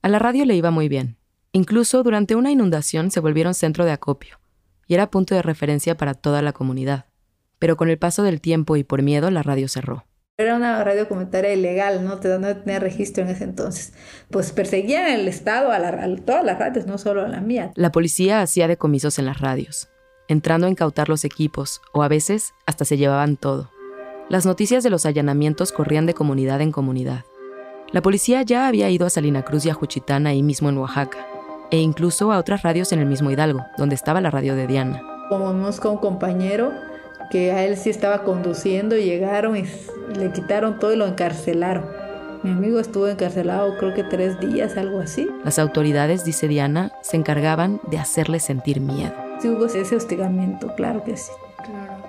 A 0.00 0.08
la 0.08 0.18
radio 0.18 0.46
le 0.46 0.54
iba 0.54 0.70
muy 0.70 0.88
bien. 0.88 1.18
Incluso 1.52 2.02
durante 2.02 2.36
una 2.36 2.50
inundación 2.50 3.10
se 3.10 3.20
volvieron 3.20 3.52
centro 3.52 3.84
de 3.84 3.92
acopio 3.92 4.38
y 4.86 4.94
era 4.94 5.10
punto 5.10 5.34
de 5.34 5.42
referencia 5.42 5.98
para 5.98 6.14
toda 6.14 6.40
la 6.40 6.54
comunidad. 6.54 7.07
Pero 7.58 7.76
con 7.76 7.88
el 7.88 7.98
paso 7.98 8.22
del 8.22 8.40
tiempo 8.40 8.76
y 8.76 8.84
por 8.84 9.02
miedo 9.02 9.30
la 9.30 9.42
radio 9.42 9.68
cerró. 9.68 10.04
Era 10.40 10.54
una 10.54 10.84
radio 10.84 11.08
comunitaria 11.08 11.52
ilegal, 11.52 12.04
¿no? 12.04 12.20
no 12.38 12.56
tenía 12.58 12.78
registro 12.78 13.24
en 13.24 13.30
ese 13.30 13.42
entonces. 13.42 13.92
Pues 14.30 14.52
perseguían 14.52 15.10
el 15.10 15.26
Estado 15.26 15.72
a, 15.72 15.80
todas 16.24 16.44
las 16.44 16.60
radios, 16.60 16.86
no 16.86 16.96
solo 16.96 17.24
a 17.24 17.28
la 17.28 17.40
mía. 17.40 17.72
La 17.74 17.90
policía 17.90 18.40
hacía 18.40 18.68
decomisos 18.68 19.18
en 19.18 19.26
las 19.26 19.40
radios, 19.40 19.88
entrando 20.28 20.68
a 20.68 20.70
incautar 20.70 21.08
los 21.08 21.24
equipos, 21.24 21.80
o 21.92 22.04
a 22.04 22.08
veces 22.08 22.54
hasta 22.66 22.84
se 22.84 22.96
llevaban 22.96 23.36
todo. 23.36 23.72
Las 24.28 24.46
noticias 24.46 24.84
de 24.84 24.90
los 24.90 25.06
allanamientos 25.06 25.72
corrían 25.72 26.06
de 26.06 26.14
comunidad 26.14 26.60
en 26.60 26.70
comunidad. 26.70 27.24
La 27.90 28.00
policía 28.00 28.42
ya 28.42 28.68
había 28.68 28.90
ido 28.90 29.06
a 29.06 29.10
Salina 29.10 29.42
Cruz 29.42 29.66
y 29.66 29.70
a 29.70 29.74
Juchitán 29.74 30.28
ahí 30.28 30.44
mismo 30.44 30.68
en 30.68 30.78
Oaxaca, 30.78 31.26
e 31.72 31.78
incluso 31.78 32.30
a 32.30 32.38
otras 32.38 32.62
radios 32.62 32.92
en 32.92 33.00
el 33.00 33.06
mismo 33.06 33.32
Hidalgo, 33.32 33.66
donde 33.76 33.96
estaba 33.96 34.20
la 34.20 34.30
radio 34.30 34.54
de 34.54 34.68
Diana. 34.68 35.02
Como 35.28 35.46
con 35.46 35.92
un 35.92 35.98
compañero 35.98 36.72
que 37.30 37.52
a 37.52 37.64
él 37.64 37.76
sí 37.76 37.90
estaba 37.90 38.24
conduciendo, 38.24 38.96
llegaron 38.96 39.56
y 39.56 39.64
le 40.16 40.32
quitaron 40.32 40.78
todo 40.78 40.92
y 40.92 40.96
lo 40.96 41.06
encarcelaron. 41.06 41.86
Mi 42.42 42.52
amigo 42.52 42.78
estuvo 42.78 43.08
encarcelado 43.08 43.76
creo 43.78 43.94
que 43.94 44.04
tres 44.04 44.38
días, 44.38 44.76
algo 44.76 45.00
así. 45.00 45.28
Las 45.44 45.58
autoridades, 45.58 46.24
dice 46.24 46.46
Diana, 46.46 46.92
se 47.02 47.16
encargaban 47.16 47.80
de 47.90 47.98
hacerle 47.98 48.38
sentir 48.38 48.80
miedo. 48.80 49.12
Sí 49.40 49.48
hubo 49.48 49.66
ese 49.66 49.96
hostigamiento, 49.96 50.74
claro 50.76 51.02
que 51.04 51.16
sí. 51.16 51.32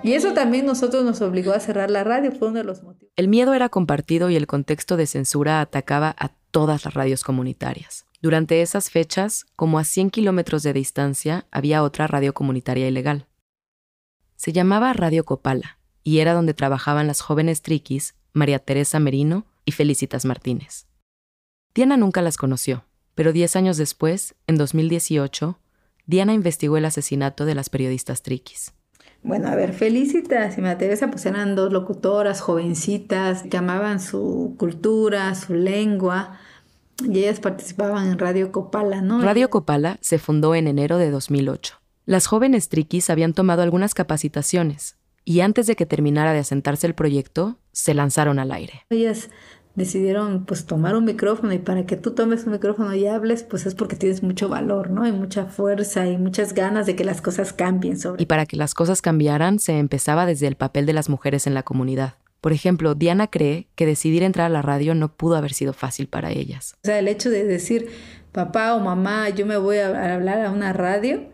Y 0.02 0.12
eso 0.14 0.32
también 0.32 0.66
nosotros 0.66 1.04
nos 1.04 1.20
obligó 1.20 1.52
a 1.52 1.60
cerrar 1.60 1.90
la 1.90 2.04
radio, 2.04 2.32
fue 2.32 2.48
uno 2.48 2.58
de 2.58 2.64
los 2.64 2.82
motivos. 2.82 3.12
El 3.16 3.28
miedo 3.28 3.52
era 3.54 3.68
compartido 3.68 4.30
y 4.30 4.36
el 4.36 4.46
contexto 4.46 4.96
de 4.96 5.06
censura 5.06 5.60
atacaba 5.60 6.14
a 6.18 6.30
todas 6.50 6.84
las 6.84 6.94
radios 6.94 7.22
comunitarias. 7.22 8.06
Durante 8.22 8.62
esas 8.62 8.90
fechas, 8.90 9.46
como 9.56 9.78
a 9.78 9.84
100 9.84 10.10
kilómetros 10.10 10.62
de 10.62 10.72
distancia, 10.72 11.46
había 11.50 11.82
otra 11.82 12.06
radio 12.06 12.34
comunitaria 12.34 12.88
ilegal. 12.88 13.26
Se 14.40 14.54
llamaba 14.54 14.94
Radio 14.94 15.26
Copala 15.26 15.76
y 16.02 16.20
era 16.20 16.32
donde 16.32 16.54
trabajaban 16.54 17.06
las 17.06 17.20
jóvenes 17.20 17.60
triquis 17.60 18.14
María 18.32 18.58
Teresa 18.58 18.98
Merino 18.98 19.44
y 19.66 19.72
Felicitas 19.72 20.24
Martínez. 20.24 20.86
Diana 21.74 21.98
nunca 21.98 22.22
las 22.22 22.38
conoció, 22.38 22.86
pero 23.14 23.34
10 23.34 23.56
años 23.56 23.76
después, 23.76 24.34
en 24.46 24.56
2018, 24.56 25.58
Diana 26.06 26.32
investigó 26.32 26.78
el 26.78 26.86
asesinato 26.86 27.44
de 27.44 27.54
las 27.54 27.68
periodistas 27.68 28.22
triquis. 28.22 28.72
Bueno, 29.22 29.48
a 29.48 29.54
ver, 29.56 29.74
Felicitas 29.74 30.56
y 30.56 30.62
María 30.62 30.78
Teresa 30.78 31.10
pues 31.10 31.26
eran 31.26 31.54
dos 31.54 31.70
locutoras 31.70 32.40
jovencitas 32.40 33.42
que 33.42 33.58
amaban 33.58 34.00
su 34.00 34.54
cultura, 34.56 35.34
su 35.34 35.52
lengua, 35.52 36.38
y 37.06 37.18
ellas 37.18 37.40
participaban 37.40 38.06
en 38.06 38.18
Radio 38.18 38.52
Copala, 38.52 39.02
¿no? 39.02 39.20
Radio 39.20 39.50
Copala 39.50 39.98
se 40.00 40.18
fundó 40.18 40.54
en 40.54 40.66
enero 40.66 40.96
de 40.96 41.10
2008. 41.10 41.79
Las 42.06 42.26
jóvenes 42.26 42.68
triquis 42.68 43.10
habían 43.10 43.34
tomado 43.34 43.62
algunas 43.62 43.94
capacitaciones 43.94 44.96
y 45.24 45.40
antes 45.40 45.66
de 45.66 45.76
que 45.76 45.86
terminara 45.86 46.32
de 46.32 46.40
asentarse 46.40 46.86
el 46.86 46.94
proyecto, 46.94 47.58
se 47.72 47.94
lanzaron 47.94 48.38
al 48.38 48.52
aire. 48.52 48.86
Ellas 48.90 49.30
decidieron 49.74 50.44
pues 50.44 50.66
tomar 50.66 50.96
un 50.96 51.04
micrófono 51.04 51.52
y 51.52 51.58
para 51.58 51.86
que 51.86 51.96
tú 51.96 52.12
tomes 52.12 52.44
un 52.44 52.52
micrófono 52.52 52.94
y 52.94 53.06
hables 53.06 53.44
pues 53.44 53.66
es 53.66 53.74
porque 53.74 53.96
tienes 53.96 54.22
mucho 54.22 54.48
valor, 54.48 54.90
¿no? 54.90 55.06
Y 55.06 55.12
mucha 55.12 55.46
fuerza 55.46 56.06
y 56.06 56.18
muchas 56.18 56.54
ganas 56.54 56.86
de 56.86 56.96
que 56.96 57.04
las 57.04 57.22
cosas 57.22 57.52
cambien 57.52 57.98
sobre. 57.98 58.22
Y 58.22 58.26
para 58.26 58.46
que 58.46 58.56
las 58.56 58.74
cosas 58.74 59.02
cambiaran 59.02 59.58
se 59.58 59.78
empezaba 59.78 60.26
desde 60.26 60.46
el 60.46 60.56
papel 60.56 60.86
de 60.86 60.92
las 60.94 61.08
mujeres 61.08 61.46
en 61.46 61.54
la 61.54 61.62
comunidad. 61.62 62.14
Por 62.40 62.52
ejemplo, 62.52 62.94
Diana 62.94 63.26
cree 63.28 63.68
que 63.74 63.86
decidir 63.86 64.22
entrar 64.22 64.46
a 64.46 64.50
la 64.50 64.62
radio 64.62 64.94
no 64.94 65.14
pudo 65.14 65.36
haber 65.36 65.52
sido 65.52 65.74
fácil 65.74 66.08
para 66.08 66.30
ellas. 66.30 66.74
O 66.82 66.86
sea, 66.86 66.98
el 66.98 67.06
hecho 67.06 67.28
de 67.28 67.44
decir, 67.44 67.90
papá 68.32 68.74
o 68.74 68.80
mamá, 68.80 69.28
yo 69.28 69.44
me 69.44 69.58
voy 69.58 69.76
a 69.76 70.14
hablar 70.14 70.44
a 70.44 70.50
una 70.50 70.72
radio, 70.72 71.29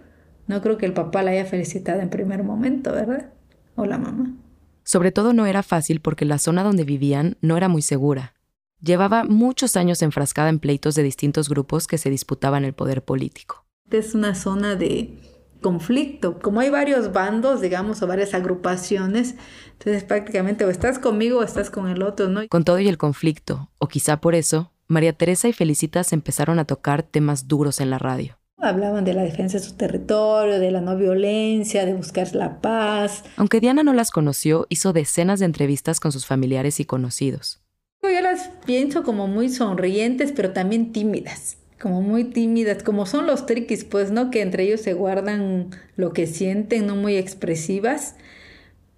no 0.46 0.62
creo 0.62 0.78
que 0.78 0.86
el 0.86 0.92
papá 0.92 1.22
la 1.22 1.32
haya 1.32 1.44
felicitado 1.44 2.00
en 2.00 2.10
primer 2.10 2.42
momento, 2.42 2.92
¿verdad? 2.92 3.30
O 3.74 3.84
la 3.84 3.98
mamá. 3.98 4.34
Sobre 4.84 5.12
todo 5.12 5.32
no 5.32 5.46
era 5.46 5.62
fácil 5.62 6.00
porque 6.00 6.24
la 6.24 6.38
zona 6.38 6.62
donde 6.62 6.84
vivían 6.84 7.36
no 7.40 7.56
era 7.56 7.68
muy 7.68 7.82
segura. 7.82 8.34
Llevaba 8.80 9.24
muchos 9.24 9.76
años 9.76 10.02
enfrascada 10.02 10.48
en 10.48 10.60
pleitos 10.60 10.94
de 10.94 11.02
distintos 11.02 11.48
grupos 11.48 11.86
que 11.86 11.98
se 11.98 12.10
disputaban 12.10 12.64
el 12.64 12.72
poder 12.72 13.02
político. 13.02 13.64
Es 13.90 14.14
una 14.14 14.34
zona 14.34 14.76
de 14.76 15.18
conflicto. 15.60 16.38
Como 16.38 16.60
hay 16.60 16.70
varios 16.70 17.12
bandos, 17.12 17.60
digamos, 17.60 18.02
o 18.02 18.06
varias 18.06 18.34
agrupaciones, 18.34 19.34
entonces 19.72 20.04
prácticamente 20.04 20.64
o 20.64 20.70
estás 20.70 20.98
conmigo 20.98 21.40
o 21.40 21.42
estás 21.42 21.70
con 21.70 21.88
el 21.88 22.02
otro, 22.02 22.28
¿no? 22.28 22.46
Con 22.48 22.64
todo 22.64 22.78
y 22.78 22.88
el 22.88 22.98
conflicto, 22.98 23.70
o 23.78 23.88
quizá 23.88 24.20
por 24.20 24.34
eso, 24.34 24.72
María 24.86 25.12
Teresa 25.12 25.48
y 25.48 25.52
Felicitas 25.52 26.12
empezaron 26.12 26.58
a 26.60 26.64
tocar 26.64 27.02
temas 27.02 27.48
duros 27.48 27.80
en 27.80 27.90
la 27.90 27.98
radio. 27.98 28.38
Hablaban 28.58 29.04
de 29.04 29.12
la 29.12 29.22
defensa 29.22 29.58
de 29.58 29.64
su 29.64 29.74
territorio, 29.74 30.58
de 30.58 30.70
la 30.70 30.80
no 30.80 30.96
violencia, 30.96 31.84
de 31.84 31.92
buscar 31.92 32.34
la 32.34 32.62
paz. 32.62 33.22
Aunque 33.36 33.60
Diana 33.60 33.82
no 33.82 33.92
las 33.92 34.10
conoció, 34.10 34.66
hizo 34.70 34.94
decenas 34.94 35.40
de 35.40 35.44
entrevistas 35.44 36.00
con 36.00 36.10
sus 36.10 36.24
familiares 36.24 36.80
y 36.80 36.86
conocidos. 36.86 37.60
Yo 38.02 38.20
las 38.22 38.48
pienso 38.64 39.02
como 39.02 39.26
muy 39.28 39.50
sonrientes, 39.50 40.32
pero 40.32 40.52
también 40.52 40.92
tímidas. 40.92 41.58
Como 41.78 42.00
muy 42.00 42.24
tímidas, 42.24 42.82
como 42.82 43.04
son 43.04 43.26
los 43.26 43.44
triquis, 43.44 43.84
pues, 43.84 44.10
¿no? 44.10 44.30
Que 44.30 44.40
entre 44.40 44.62
ellos 44.62 44.80
se 44.80 44.94
guardan 44.94 45.70
lo 45.96 46.14
que 46.14 46.26
sienten, 46.26 46.86
no 46.86 46.96
muy 46.96 47.16
expresivas, 47.16 48.16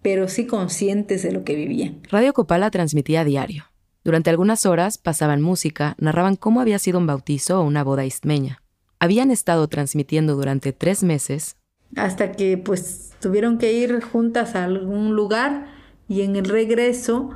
pero 0.03 0.29
sí 0.29 0.47
conscientes 0.47 1.25
de 1.25 1.33
lo 1.33 1.43
que 1.43 1.57
vivían. 1.57 2.01
Radio 2.09 2.33
Copala 2.33 2.71
transmitía 2.71 3.23
a 3.23 3.25
diario. 3.25 3.65
Durante 4.05 4.31
algunas 4.31 4.67
horas 4.67 4.99
pasaban 4.99 5.43
música, 5.43 5.97
narraban 5.99 6.37
cómo 6.37 6.61
había 6.61 6.79
sido 6.79 6.99
un 6.99 7.09
bautizo 7.09 7.61
o 7.61 7.65
una 7.65 7.83
boda 7.83 8.05
istmeña 8.05 8.63
habían 9.01 9.31
estado 9.31 9.69
transmitiendo 9.69 10.35
durante 10.35 10.73
tres 10.73 11.03
meses. 11.03 11.57
Hasta 11.97 12.33
que 12.33 12.59
pues 12.59 13.13
tuvieron 13.21 13.59
que 13.59 13.73
ir 13.73 14.01
juntas 14.03 14.55
a 14.55 14.65
algún 14.65 15.15
lugar 15.15 15.67
y 16.09 16.23
en 16.23 16.37
el 16.37 16.45
regreso 16.45 17.31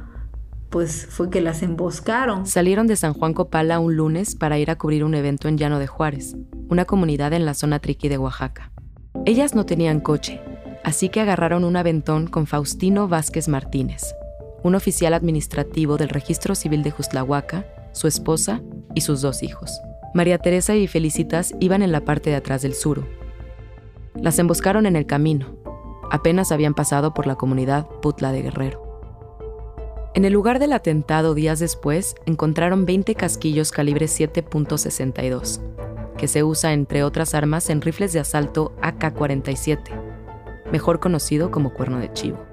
pues 0.71 1.07
fue 1.07 1.29
que 1.29 1.43
las 1.43 1.63
emboscaron. 1.63 2.47
Salieron 2.47 2.87
de 2.87 2.97
San 2.97 3.13
Juan 3.13 3.35
Copala 3.35 3.79
un 3.79 3.95
lunes 3.95 4.35
para 4.35 4.59
ir 4.59 4.71
a 4.71 4.77
cubrir 4.77 5.05
un 5.05 5.15
evento 5.15 5.49
en 5.49 5.59
Llano 5.59 5.79
de 5.79 5.87
Juárez, 5.87 6.35
una 6.71 6.87
comunidad 6.87 7.35
en 7.35 7.45
la 7.45 7.53
zona 7.53 7.79
triqui 7.79 8.09
de 8.09 8.17
Oaxaca. 8.17 8.73
Ellas 9.27 9.55
no 9.55 9.67
tenían 9.67 10.01
coche, 10.01 10.41
así 10.83 11.11
que 11.11 11.21
agarraron 11.21 11.65
un 11.65 11.77
aventón 11.77 12.27
con 12.27 12.47
Faustino 12.47 13.07
Vázquez 13.07 13.49
Martínez, 13.49 14.15
un 14.63 14.75
oficial 14.75 15.13
administrativo 15.13 15.99
del 15.99 16.09
Registro 16.09 16.55
Civil 16.55 16.83
de 16.83 16.91
Juslahuaca, 16.91 17.67
su 17.93 18.09
esposa 18.09 18.63
y 18.95 19.03
sus 19.03 19.21
dos 19.21 19.43
hijos. 19.43 19.79
María 20.15 20.39
Teresa 20.39 20.75
y 20.77 20.87
Felicitas 20.87 21.55
iban 21.59 21.83
en 21.83 21.91
la 21.91 22.03
parte 22.03 22.31
de 22.31 22.37
atrás 22.37 22.63
del 22.63 22.75
suro. 22.75 23.07
Las 24.15 24.39
emboscaron 24.39 24.85
en 24.85 24.97
el 24.97 25.07
camino. 25.07 25.57
Apenas 26.11 26.53
habían 26.53 26.75
pasado 26.75 27.15
por 27.15 27.27
la 27.27 27.37
comunidad 27.37 27.87
Putla 28.03 28.31
de 28.31 28.43
Guerrero. 28.43 28.93
En 30.15 30.27
el 30.27 30.35
lugar 30.35 30.59
del 30.59 30.75
atentado 30.75 31.35
días 31.35 31.59
después 31.59 32.15
encontraron 32.27 32.85
20 32.85 33.15
casquillos 33.15 33.73
calibre 33.73 34.05
7.62, 34.05 35.61
que 36.19 36.29
se 36.29 36.45
usa 36.45 36.75
entre 36.75 37.03
otras 37.03 37.35
armas 37.35 37.71
en 37.71 37.81
rifles 37.81 38.13
de 38.13 38.21
asalto 38.21 38.75
AK-47, 38.83 39.79
mejor 40.71 41.01
conocido 41.01 41.51
como 41.51 41.73
cuerno 41.73 41.99
de 41.99 42.13
chivo. 42.13 42.45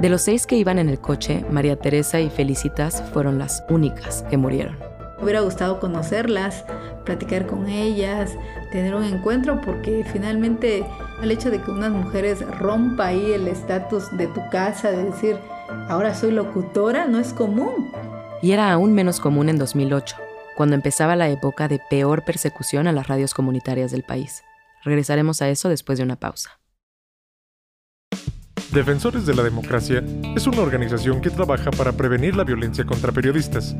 De 0.00 0.08
los 0.08 0.22
seis 0.22 0.46
que 0.46 0.56
iban 0.56 0.78
en 0.78 0.88
el 0.88 0.98
coche, 0.98 1.44
María 1.50 1.76
Teresa 1.76 2.20
y 2.20 2.30
Felicitas 2.30 3.02
fueron 3.12 3.38
las 3.38 3.62
únicas 3.68 4.22
que 4.30 4.38
murieron. 4.38 4.89
Me 5.20 5.24
hubiera 5.24 5.40
gustado 5.40 5.80
conocerlas, 5.80 6.64
platicar 7.04 7.46
con 7.46 7.68
ellas, 7.68 8.32
tener 8.72 8.94
un 8.94 9.04
encuentro, 9.04 9.60
porque 9.60 10.02
finalmente 10.10 10.82
el 11.22 11.30
hecho 11.30 11.50
de 11.50 11.60
que 11.60 11.70
unas 11.70 11.90
mujeres 11.90 12.40
rompa 12.58 13.08
ahí 13.08 13.32
el 13.32 13.46
estatus 13.46 14.16
de 14.16 14.28
tu 14.28 14.40
casa, 14.48 14.90
de 14.90 15.04
decir, 15.04 15.36
ahora 15.90 16.14
soy 16.14 16.30
locutora, 16.32 17.06
no 17.06 17.18
es 17.18 17.34
común. 17.34 17.92
Y 18.40 18.52
era 18.52 18.72
aún 18.72 18.94
menos 18.94 19.20
común 19.20 19.50
en 19.50 19.58
2008, 19.58 20.16
cuando 20.56 20.74
empezaba 20.74 21.16
la 21.16 21.28
época 21.28 21.68
de 21.68 21.82
peor 21.90 22.24
persecución 22.24 22.86
a 22.86 22.92
las 22.92 23.06
radios 23.06 23.34
comunitarias 23.34 23.90
del 23.90 24.04
país. 24.04 24.42
Regresaremos 24.84 25.42
a 25.42 25.50
eso 25.50 25.68
después 25.68 25.98
de 25.98 26.04
una 26.04 26.16
pausa. 26.16 26.58
Defensores 28.72 29.26
de 29.26 29.34
la 29.34 29.42
Democracia 29.42 30.02
es 30.34 30.46
una 30.46 30.62
organización 30.62 31.20
que 31.20 31.28
trabaja 31.28 31.70
para 31.72 31.92
prevenir 31.92 32.36
la 32.36 32.44
violencia 32.44 32.86
contra 32.86 33.12
periodistas 33.12 33.76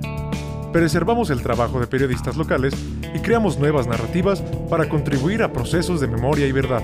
preservamos 0.72 1.30
el 1.30 1.42
trabajo 1.42 1.80
de 1.80 1.86
periodistas 1.86 2.36
locales 2.36 2.74
y 3.14 3.20
creamos 3.20 3.58
nuevas 3.58 3.86
narrativas 3.86 4.42
para 4.68 4.86
contribuir 4.88 5.42
a 5.42 5.52
procesos 5.52 6.00
de 6.00 6.08
memoria 6.08 6.46
y 6.46 6.52
verdad. 6.52 6.82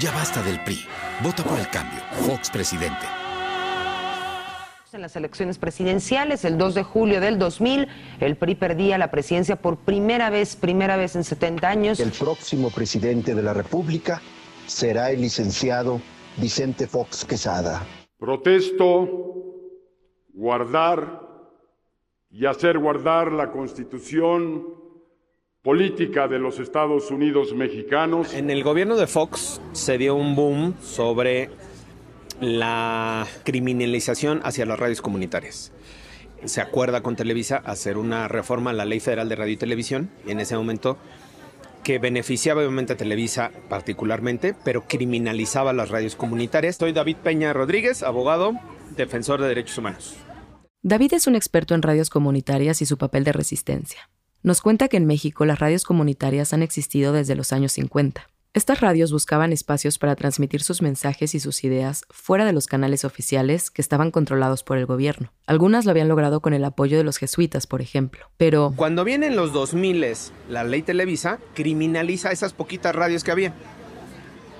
Ya 0.00 0.12
basta 0.12 0.40
del 0.42 0.62
PRI. 0.64 0.78
Vota 1.24 1.42
por 1.42 1.58
el 1.58 1.68
cambio. 1.70 2.00
Fox 2.24 2.50
presidente 2.50 3.17
en 4.94 5.02
las 5.02 5.16
elecciones 5.16 5.58
presidenciales. 5.58 6.44
El 6.44 6.56
2 6.56 6.74
de 6.74 6.82
julio 6.82 7.20
del 7.20 7.38
2000, 7.38 7.88
el 8.20 8.36
PRI 8.36 8.54
perdía 8.54 8.96
la 8.96 9.10
presidencia 9.10 9.56
por 9.56 9.76
primera 9.76 10.30
vez, 10.30 10.56
primera 10.56 10.96
vez 10.96 11.14
en 11.16 11.24
70 11.24 11.68
años. 11.68 12.00
El 12.00 12.12
próximo 12.12 12.70
presidente 12.70 13.34
de 13.34 13.42
la 13.42 13.52
República 13.52 14.22
será 14.66 15.10
el 15.10 15.20
licenciado 15.20 16.00
Vicente 16.36 16.86
Fox 16.86 17.24
Quesada. 17.24 17.86
Protesto 18.18 19.24
guardar 20.32 21.22
y 22.30 22.46
hacer 22.46 22.78
guardar 22.78 23.32
la 23.32 23.50
constitución 23.50 24.64
política 25.62 26.28
de 26.28 26.38
los 26.38 26.60
Estados 26.60 27.10
Unidos 27.10 27.52
mexicanos. 27.52 28.32
En 28.32 28.48
el 28.48 28.62
gobierno 28.62 28.96
de 28.96 29.06
Fox 29.06 29.60
se 29.72 29.98
dio 29.98 30.14
un 30.14 30.34
boom 30.34 30.74
sobre 30.80 31.50
la 32.40 33.26
criminalización 33.44 34.40
hacia 34.44 34.66
las 34.66 34.78
radios 34.78 35.02
comunitarias. 35.02 35.72
Se 36.44 36.60
acuerda 36.60 37.02
con 37.02 37.16
Televisa 37.16 37.56
hacer 37.56 37.98
una 37.98 38.28
reforma 38.28 38.70
a 38.70 38.74
la 38.74 38.84
Ley 38.84 39.00
Federal 39.00 39.28
de 39.28 39.36
Radio 39.36 39.54
y 39.54 39.56
Televisión 39.56 40.10
en 40.26 40.38
ese 40.38 40.56
momento 40.56 40.96
que 41.82 41.98
beneficiaba 41.98 42.60
obviamente 42.60 42.92
a 42.92 42.96
Televisa 42.96 43.50
particularmente, 43.68 44.54
pero 44.64 44.86
criminalizaba 44.86 45.72
las 45.72 45.88
radios 45.88 46.16
comunitarias. 46.16 46.76
Soy 46.76 46.92
David 46.92 47.16
Peña 47.16 47.52
Rodríguez, 47.52 48.02
abogado, 48.02 48.52
defensor 48.96 49.40
de 49.40 49.48
derechos 49.48 49.78
humanos. 49.78 50.16
David 50.82 51.14
es 51.14 51.26
un 51.26 51.34
experto 51.34 51.74
en 51.74 51.82
radios 51.82 52.08
comunitarias 52.08 52.82
y 52.82 52.86
su 52.86 52.98
papel 52.98 53.24
de 53.24 53.32
resistencia. 53.32 54.10
Nos 54.42 54.60
cuenta 54.60 54.88
que 54.88 54.96
en 54.96 55.06
México 55.06 55.44
las 55.44 55.58
radios 55.58 55.84
comunitarias 55.84 56.52
han 56.52 56.62
existido 56.62 57.12
desde 57.12 57.34
los 57.34 57.52
años 57.52 57.72
50. 57.72 58.28
Estas 58.54 58.80
radios 58.80 59.12
buscaban 59.12 59.52
espacios 59.52 59.98
para 59.98 60.16
transmitir 60.16 60.62
sus 60.62 60.80
mensajes 60.80 61.34
y 61.34 61.40
sus 61.40 61.62
ideas 61.64 62.04
fuera 62.08 62.46
de 62.46 62.52
los 62.52 62.66
canales 62.66 63.04
oficiales 63.04 63.70
que 63.70 63.82
estaban 63.82 64.10
controlados 64.10 64.64
por 64.64 64.78
el 64.78 64.86
gobierno. 64.86 65.32
Algunas 65.46 65.84
lo 65.84 65.90
habían 65.90 66.08
logrado 66.08 66.40
con 66.40 66.54
el 66.54 66.64
apoyo 66.64 66.96
de 66.96 67.04
los 67.04 67.18
jesuitas, 67.18 67.66
por 67.66 67.82
ejemplo. 67.82 68.30
Pero... 68.38 68.72
Cuando 68.74 69.04
vienen 69.04 69.36
los 69.36 69.52
2000, 69.52 70.04
la 70.48 70.64
ley 70.64 70.82
Televisa 70.82 71.38
criminaliza 71.54 72.32
esas 72.32 72.54
poquitas 72.54 72.94
radios 72.94 73.22
que 73.22 73.30
había 73.30 73.54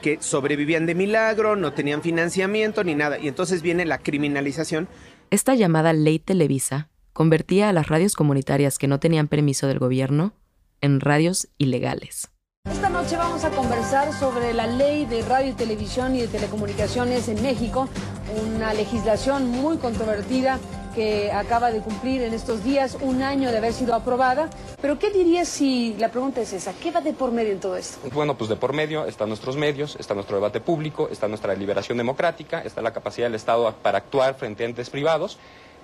que 0.02 0.18
sobrevivían 0.21 0.87
de 0.87 0.95
milagro, 0.95 1.57
no 1.57 1.73
tenían 1.73 2.02
financiamiento 2.02 2.85
ni 2.85 2.95
nada. 2.95 3.18
Y 3.18 3.26
entonces 3.26 3.62
viene 3.62 3.85
la 3.85 3.99
criminalización. 3.99 4.87
Esta 5.30 5.54
llamada 5.54 5.92
ley 5.92 6.18
Televisa 6.18 6.88
convertía 7.12 7.68
a 7.68 7.73
las 7.73 7.88
radios 7.88 8.14
comunitarias 8.14 8.78
que 8.78 8.87
no 8.87 9.00
tenían 9.00 9.28
permiso 9.28 9.66
del 9.66 9.78
gobierno 9.78 10.35
en 10.80 11.00
radios 11.00 11.49
ilegales. 11.59 12.30
Esta 12.79 12.91
noche 12.91 13.17
vamos 13.17 13.45
a 13.45 13.50
conversar 13.50 14.12
sobre 14.12 14.55
la 14.55 14.67
ley 14.67 15.05
de 15.05 15.23
radio 15.23 15.50
y 15.50 15.53
televisión 15.53 16.15
y 16.15 16.21
de 16.21 16.29
telecomunicaciones 16.29 17.29
en 17.29 17.43
México, 17.43 17.88
una 18.47 18.73
legislación 18.73 19.49
muy 19.49 19.79
controvertida 19.79 20.61
que 20.95 21.33
acaba 21.33 21.73
de 21.73 21.81
cumplir 21.81 22.23
en 22.23 22.35
estos 22.35 22.62
días 22.62 22.97
un 23.00 23.23
año 23.23 23.50
de 23.50 23.59
haber 23.59 23.73
sido 23.73 23.95
aprobada. 23.95 24.49
Pero 24.81 24.99
¿qué 24.99 25.11
dirías 25.11 25.49
si 25.49 25.97
la 25.99 26.11
pregunta 26.11 26.41
es 26.41 26.53
esa? 26.53 26.73
¿Qué 26.73 26.91
va 26.91 27.00
de 27.00 27.12
por 27.12 27.33
medio 27.33 27.53
en 27.53 27.61
todo 27.61 27.77
esto? 27.77 27.99
Bueno, 28.12 28.38
pues 28.38 28.49
de 28.49 28.57
por 28.57 28.73
medio 28.73 29.07
están 29.07 29.29
nuestros 29.29 29.57
medios, 29.57 29.97
está 29.99 30.15
nuestro 30.15 30.37
debate 30.37 30.61
público, 30.61 31.09
está 31.11 31.27
nuestra 31.27 31.55
liberación 31.55 31.99
democrática, 31.99 32.61
está 32.62 32.81
la 32.81 32.93
capacidad 32.93 33.27
del 33.27 33.35
Estado 33.35 33.75
para 33.83 33.99
actuar 33.99 34.35
frente 34.37 34.62
a 34.62 34.67
entes 34.67 34.88
privados. 34.88 35.38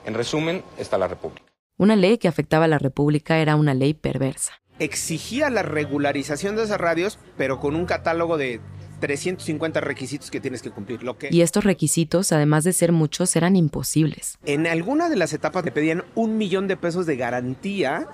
En 0.07 0.15
resumen, 0.15 0.63
está 0.79 0.97
la 0.97 1.09
República. 1.09 1.45
Una 1.77 1.97
ley 1.97 2.19
que 2.19 2.29
afectaba 2.29 2.67
a 2.67 2.69
la 2.69 2.79
República 2.79 3.39
era 3.39 3.57
una 3.57 3.75
ley 3.75 3.95
perversa 3.95 4.64
exigía 4.79 5.51
la 5.51 5.63
regularización 5.63 6.57
de 6.57 6.65
esas 6.65 6.81
radios, 6.81 7.19
pero 7.37 7.61
con 7.61 7.77
un 7.77 7.87
catálogo 7.87 8.37
de 8.37 8.61
350 9.01 9.81
requisitos 9.81 10.31
que 10.31 10.41
tienes 10.41 10.63
que 10.63 10.71
cumplir. 10.71 11.03
Lo 11.03 11.19
que... 11.19 11.29
Y 11.31 11.43
estos 11.43 11.65
requisitos, 11.65 12.33
además 12.33 12.65
de 12.65 12.73
ser 12.73 12.93
muchos, 12.93 13.37
eran 13.37 13.57
imposibles. 13.57 14.39
En 14.45 14.67
alguna 14.67 15.09
de 15.09 15.17
las 15.17 15.33
etapas 15.33 15.65
te 15.65 15.73
pedían 15.73 16.05
un 16.15 16.39
millón 16.39 16.69
de 16.69 16.77
pesos 16.77 17.07
de 17.07 17.17
garantía 17.17 18.07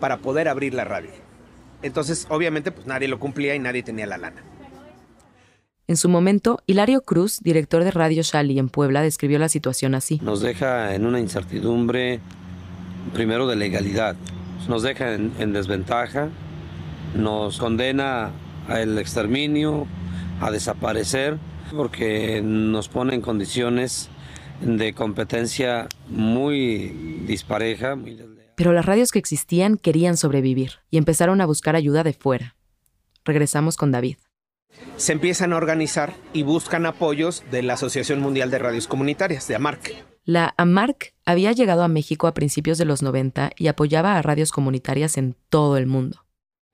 para 0.00 0.18
poder 0.18 0.48
abrir 0.48 0.74
la 0.74 0.84
radio. 0.84 1.10
Entonces, 1.82 2.26
obviamente, 2.30 2.72
pues 2.72 2.86
nadie 2.86 3.08
lo 3.08 3.18
cumplía 3.18 3.54
y 3.54 3.58
nadie 3.58 3.82
tenía 3.82 4.06
la 4.06 4.18
lana. 4.18 4.42
En 5.86 5.96
su 5.96 6.08
momento, 6.08 6.60
Hilario 6.66 7.00
Cruz, 7.00 7.40
director 7.40 7.82
de 7.82 7.90
Radio 7.90 8.22
Shali 8.22 8.58
en 8.58 8.68
Puebla, 8.68 9.00
describió 9.00 9.38
la 9.38 9.48
situación 9.48 9.94
así. 9.94 10.20
Nos 10.22 10.40
deja 10.40 10.94
en 10.94 11.06
una 11.06 11.18
incertidumbre, 11.18 12.20
primero 13.14 13.46
de 13.46 13.56
legalidad, 13.56 14.14
nos 14.68 14.82
deja 14.82 15.14
en, 15.14 15.52
desventaja, 15.52 16.28
nos 17.16 17.58
condena 17.58 18.30
al 18.68 18.98
exterminio, 18.98 19.86
a 20.40 20.50
desaparecer, 20.50 21.38
porque 21.74 22.40
nos 22.42 22.88
pone 22.88 23.14
en 23.14 23.22
condiciones 23.22 24.10
de 24.60 24.92
competencia 24.92 25.88
muy 26.08 27.24
dispareja. 27.26 27.96
Pero 28.54 28.72
las 28.72 28.86
radios 28.86 29.10
que 29.10 29.18
existían 29.18 29.76
querían 29.76 30.16
sobrevivir 30.16 30.72
y 30.90 30.98
empezaron 30.98 31.40
a 31.40 31.46
buscar 31.46 31.76
ayuda 31.76 32.02
de 32.02 32.12
fuera. 32.12 32.56
Regresamos 33.24 33.76
con 33.76 33.90
David. 33.90 34.16
Se 34.96 35.12
empiezan 35.12 35.52
a 35.52 35.56
organizar 35.56 36.14
y 36.32 36.42
buscan 36.42 36.86
apoyos 36.86 37.44
de 37.50 37.62
la 37.62 37.74
Asociación 37.74 38.20
Mundial 38.20 38.50
de 38.50 38.58
Radios 38.58 38.86
Comunitarias, 38.86 39.48
de 39.48 39.54
AMARC. 39.54 40.04
La 40.28 40.52
AMARC 40.58 41.14
había 41.24 41.52
llegado 41.52 41.82
a 41.82 41.88
México 41.88 42.26
a 42.26 42.34
principios 42.34 42.76
de 42.76 42.84
los 42.84 43.02
90 43.02 43.52
y 43.56 43.68
apoyaba 43.68 44.18
a 44.18 44.20
radios 44.20 44.52
comunitarias 44.52 45.16
en 45.16 45.34
todo 45.48 45.78
el 45.78 45.86
mundo. 45.86 46.26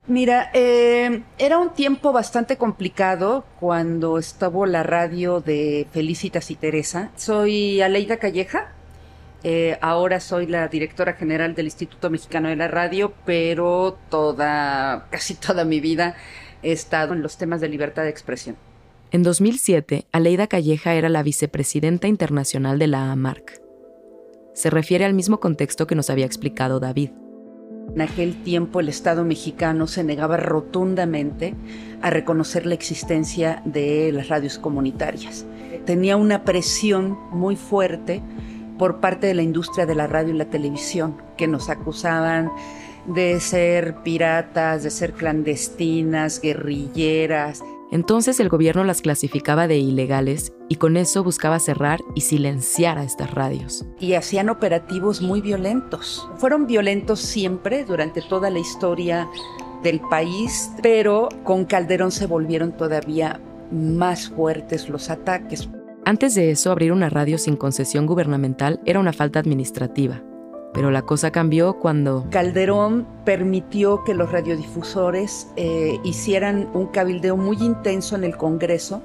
Mira, 0.07 0.51
eh, 0.53 1.23
era 1.37 1.57
un 1.57 1.69
tiempo 1.73 2.11
bastante 2.11 2.57
complicado 2.57 3.45
cuando 3.61 4.17
estuvo 4.17 4.65
la 4.65 4.83
radio 4.83 5.39
de 5.39 5.87
Felicitas 5.93 6.51
y 6.51 6.55
Teresa. 6.55 7.11
Soy 7.15 7.79
Aleida 7.79 8.17
Calleja, 8.17 8.73
eh, 9.45 9.77
ahora 9.79 10.19
soy 10.19 10.47
la 10.47 10.67
directora 10.67 11.13
general 11.13 11.55
del 11.55 11.67
Instituto 11.67 12.09
Mexicano 12.09 12.49
de 12.49 12.57
la 12.57 12.67
Radio, 12.67 13.13
pero 13.23 13.97
toda, 14.09 15.07
casi 15.11 15.33
toda 15.33 15.63
mi 15.63 15.79
vida 15.79 16.17
he 16.61 16.73
estado 16.73 17.13
en 17.13 17.21
los 17.21 17.37
temas 17.37 17.61
de 17.61 17.69
libertad 17.69 18.03
de 18.03 18.09
expresión. 18.09 18.57
En 19.15 19.23
2007, 19.23 20.07
Aleida 20.11 20.47
Calleja 20.47 20.93
era 20.93 21.07
la 21.07 21.23
vicepresidenta 21.23 22.09
internacional 22.09 22.77
de 22.79 22.87
la 22.87 23.13
AMARC. 23.13 23.61
Se 24.53 24.69
refiere 24.69 25.05
al 25.05 25.13
mismo 25.13 25.39
contexto 25.39 25.87
que 25.87 25.95
nos 25.95 26.09
había 26.09 26.25
explicado 26.25 26.81
David. 26.81 27.11
En 27.93 28.01
aquel 28.01 28.43
tiempo 28.43 28.81
el 28.81 28.89
Estado 28.89 29.23
mexicano 29.23 29.87
se 29.87 30.03
negaba 30.03 30.35
rotundamente 30.35 31.55
a 32.01 32.09
reconocer 32.09 32.65
la 32.65 32.73
existencia 32.73 33.61
de 33.63 34.11
las 34.11 34.27
radios 34.27 34.59
comunitarias. 34.59 35.45
Tenía 35.85 36.17
una 36.17 36.43
presión 36.43 37.17
muy 37.31 37.55
fuerte 37.55 38.21
por 38.77 38.99
parte 38.99 39.27
de 39.27 39.33
la 39.33 39.43
industria 39.43 39.85
de 39.85 39.95
la 39.95 40.07
radio 40.07 40.33
y 40.33 40.37
la 40.37 40.49
televisión, 40.49 41.15
que 41.37 41.47
nos 41.47 41.69
acusaban 41.69 42.51
de 43.05 43.39
ser 43.39 43.95
piratas, 44.03 44.83
de 44.83 44.89
ser 44.89 45.13
clandestinas, 45.13 46.41
guerrilleras, 46.41 47.63
entonces 47.95 48.41
el 48.41 48.49
gobierno 48.49 48.83
las 48.83 49.01
clasificaba 49.01 49.69
de 49.69 49.77
ilegales 49.77 50.51
y 50.67 50.75
con 50.75 50.97
eso 50.97 51.23
buscaba 51.23 51.59
cerrar 51.59 52.01
y 52.13 52.21
silenciar 52.21 52.97
a 52.97 53.05
estas 53.05 53.33
radios. 53.33 53.85
Y 54.01 54.15
hacían 54.15 54.49
operativos 54.49 55.21
muy 55.21 55.39
violentos. 55.39 56.29
Fueron 56.35 56.67
violentos 56.67 57.21
siempre 57.21 57.85
durante 57.85 58.21
toda 58.21 58.49
la 58.49 58.59
historia 58.59 59.29
del 59.81 60.01
país, 60.01 60.71
pero 60.83 61.29
con 61.45 61.63
Calderón 61.63 62.11
se 62.11 62.27
volvieron 62.27 62.75
todavía 62.75 63.39
más 63.71 64.27
fuertes 64.27 64.89
los 64.89 65.09
ataques. 65.09 65.69
Antes 66.03 66.35
de 66.35 66.51
eso, 66.51 66.71
abrir 66.71 66.91
una 66.91 67.09
radio 67.09 67.37
sin 67.37 67.55
concesión 67.55 68.05
gubernamental 68.07 68.81
era 68.85 68.99
una 68.99 69.13
falta 69.13 69.39
administrativa 69.39 70.21
pero 70.75 70.91
la 70.91 71.03
cosa 71.03 71.31
cambió 71.31 71.79
cuando... 71.79 72.27
Calderón 72.29 73.07
permitió 73.23 74.03
que 74.03 74.13
los 74.13 74.29
radiodifusores 74.29 75.47
eh, 75.55 75.97
hicieran 76.03 76.67
un 76.73 76.87
cabildeo 76.87 77.37
muy 77.37 77.55
intenso 77.61 78.17
en 78.17 78.25
el 78.25 78.35
Congreso 78.35 79.01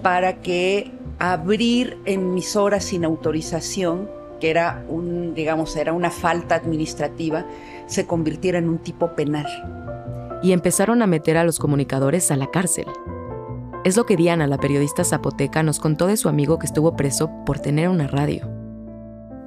para 0.00 0.40
que 0.40 0.92
abrir 1.18 1.98
emisoras 2.04 2.84
sin 2.84 3.04
autorización, 3.04 4.08
que 4.40 4.50
era 4.50 4.84
un, 4.88 5.34
digamos, 5.34 5.76
era 5.76 5.92
una 5.92 6.10
falta 6.10 6.54
administrativa, 6.54 7.44
se 7.86 8.06
convirtiera 8.06 8.58
en 8.58 8.68
un 8.68 8.78
tipo 8.78 9.16
penal. 9.16 9.46
Y 10.40 10.52
empezaron 10.52 11.02
a 11.02 11.08
meter 11.08 11.36
a 11.36 11.44
los 11.44 11.58
comunicadores 11.58 12.30
a 12.30 12.36
la 12.36 12.48
cárcel. 12.48 12.86
Es 13.84 13.96
lo 13.96 14.06
que 14.06 14.16
Diana, 14.16 14.46
la 14.46 14.58
periodista 14.58 15.02
zapoteca, 15.02 15.64
nos 15.64 15.80
contó 15.80 16.06
de 16.06 16.16
su 16.16 16.28
amigo 16.28 16.60
que 16.60 16.66
estuvo 16.66 16.94
preso 16.94 17.28
por 17.44 17.58
tener 17.58 17.88
una 17.88 18.06
radio. 18.06 18.61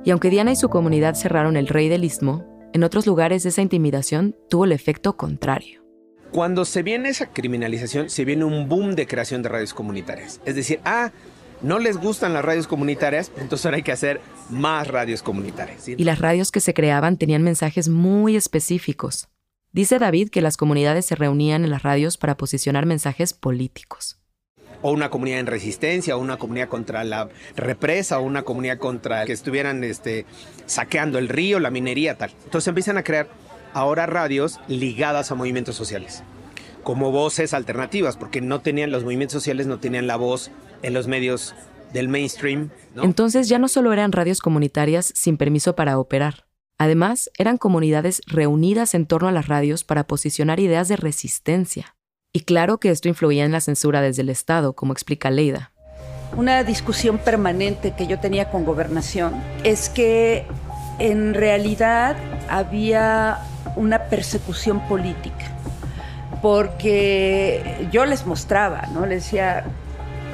Y 0.06 0.12
aunque 0.12 0.30
Diana 0.30 0.52
y 0.52 0.56
su 0.56 0.70
comunidad 0.70 1.16
cerraron 1.16 1.58
el 1.58 1.68
rey 1.68 1.90
del 1.90 2.04
istmo, 2.04 2.46
en 2.74 2.84
otros 2.84 3.08
lugares 3.08 3.44
esa 3.46 3.64
intimidación 3.64 4.36
tuvo 4.50 4.66
el 4.66 4.72
efecto 4.72 5.18
contrario. 5.18 5.84
Cuando 6.32 6.64
se 6.64 6.84
viene 6.84 7.10
esa 7.10 7.32
criminalización, 7.32 8.12
se 8.12 8.24
viene 8.24 8.46
un 8.46 8.70
boom 8.70 8.94
de 8.94 9.08
creación 9.08 9.42
de 9.42 9.50
radios 9.50 9.74
comunitarias. 9.74 10.42
Es 10.46 10.56
decir, 10.56 10.80
ah, 10.86 11.12
no 11.62 11.80
les 11.80 11.98
gustan 11.98 12.34
las 12.34 12.46
radios 12.46 12.68
comunitarias, 12.68 13.32
entonces 13.38 13.66
ahora 13.66 13.78
hay 13.78 13.84
que 13.84 13.94
hacer 13.94 14.22
más 14.52 14.88
radios 14.88 15.24
comunitarias. 15.24 15.88
Y 15.88 16.04
las 16.04 16.20
radios 16.20 16.52
que 16.52 16.60
se 16.60 16.76
creaban 16.76 17.18
tenían 17.18 17.42
mensajes 17.42 17.90
muy 17.90 18.36
específicos. 18.36 19.30
Dice 19.72 19.98
David 19.98 20.30
que 20.30 20.42
las 20.42 20.56
comunidades 20.56 21.08
se 21.08 21.16
reunían 21.16 21.64
en 21.64 21.72
las 21.72 21.82
radios 21.82 22.18
para 22.18 22.38
posicionar 22.38 22.86
mensajes 22.86 23.34
políticos 23.34 24.20
o 24.86 24.92
una 24.92 25.10
comunidad 25.10 25.40
en 25.40 25.48
resistencia, 25.48 26.16
o 26.16 26.20
una 26.20 26.38
comunidad 26.38 26.70
contra 26.70 27.04
la 27.04 27.28
represa, 27.56 28.20
o 28.20 28.22
una 28.22 28.44
comunidad 28.44 28.78
contra 28.78 29.26
que 29.26 29.34
estuvieran 29.34 29.84
este, 29.84 30.28
saqueando 30.68 31.18
el 31.18 31.28
río, 31.28 31.60
la 31.60 31.72
minería, 31.72 32.20
tal. 32.20 32.30
Entonces 32.44 32.68
empiezan 32.68 33.00
a 33.00 33.04
crear 33.04 33.28
ahora 33.74 34.06
radios 34.06 34.60
ligadas 34.68 35.32
a 35.32 35.36
movimientos 35.36 35.76
sociales, 35.76 36.22
como 36.84 37.10
voces 37.10 37.56
alternativas, 37.56 38.16
porque 38.16 38.42
no 38.42 38.62
tenían, 38.62 38.92
los 38.92 39.04
movimientos 39.04 39.34
sociales 39.34 39.66
no 39.66 39.80
tenían 39.80 40.06
la 40.06 40.18
voz 40.18 40.52
en 40.84 40.94
los 40.94 41.08
medios 41.08 41.56
del 41.92 42.08
mainstream. 42.08 42.70
Entonces 42.96 43.50
ya 43.50 43.58
no 43.58 43.68
solo 43.68 43.92
eran 43.92 44.12
radios 44.12 44.40
comunitarias 44.40 45.12
sin 45.16 45.38
permiso 45.38 45.76
para 45.76 45.98
operar. 45.98 46.46
Además, 46.78 47.32
eran 47.40 47.58
comunidades 47.58 48.22
reunidas 48.28 48.94
en 48.94 49.08
torno 49.08 49.30
a 49.30 49.32
las 49.32 49.48
radios 49.48 49.84
para 49.84 50.06
posicionar 50.06 50.60
ideas 50.60 50.90
de 50.90 50.98
resistencia. 50.98 51.96
Y 52.36 52.42
claro 52.42 52.80
que 52.80 52.90
esto 52.90 53.08
influía 53.08 53.46
en 53.46 53.54
la 53.54 53.62
censura 53.62 54.02
desde 54.02 54.22
el 54.22 54.28
Estado, 54.28 54.74
como 54.74 54.92
explica 54.92 55.32
Leida. 55.32 55.72
una 56.36 56.66
discusión 56.66 57.18
permanente 57.18 57.94
que 57.96 58.08
yo 58.08 58.20
tenía 58.20 58.52
con 58.52 58.66
gobernación 58.66 59.42
es 59.64 59.88
que 59.88 60.46
en 61.00 61.34
realidad 61.34 62.18
había 62.50 63.40
una 63.78 64.10
persecución 64.10 64.86
política, 64.90 65.46
porque 66.42 67.88
yo 67.90 68.06
les 68.06 68.26
mostraba, 68.26 68.82
¿no? 68.94 69.06
Les 69.06 69.24
decía, 69.24 69.64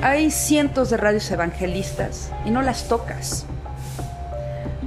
hay 0.01 0.31
cientos 0.31 0.89
de 0.89 0.97
radios 0.97 1.29
evangelistas 1.29 2.31
y 2.47 2.49
no 2.49 2.63
las 2.63 2.87
tocas. 2.87 3.45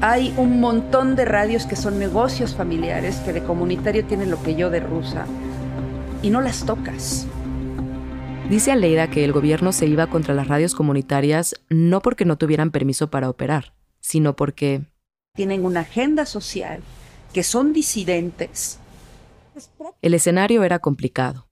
Hay 0.00 0.34
un 0.36 0.58
montón 0.58 1.14
de 1.14 1.24
radios 1.26 1.64
que 1.64 1.76
son 1.76 2.00
negocios 2.00 2.56
familiares, 2.56 3.18
que 3.24 3.32
de 3.32 3.44
comunitario 3.44 4.04
tienen 4.04 4.32
lo 4.32 4.42
que 4.42 4.56
yo 4.56 4.68
de 4.68 4.80
rusa, 4.80 5.26
y 6.24 6.30
no 6.30 6.40
las 6.40 6.64
tocas. 6.64 7.26
Dice 8.48 8.72
Aleida 8.72 9.10
que 9.10 9.24
el 9.24 9.32
gobierno 9.32 9.72
se 9.72 9.86
iba 9.86 10.06
contra 10.06 10.32
las 10.34 10.48
radios 10.48 10.74
comunitarias 10.74 11.54
no 11.68 12.00
porque 12.00 12.24
no 12.24 12.38
tuvieran 12.38 12.70
permiso 12.70 13.10
para 13.10 13.28
operar, 13.28 13.74
sino 14.00 14.34
porque... 14.34 14.86
Tienen 15.34 15.66
una 15.66 15.80
agenda 15.80 16.24
social, 16.24 16.80
que 17.34 17.42
son 17.42 17.74
disidentes. 17.74 18.78
El 20.00 20.14
escenario 20.14 20.64
era 20.64 20.78
complicado. 20.78 21.46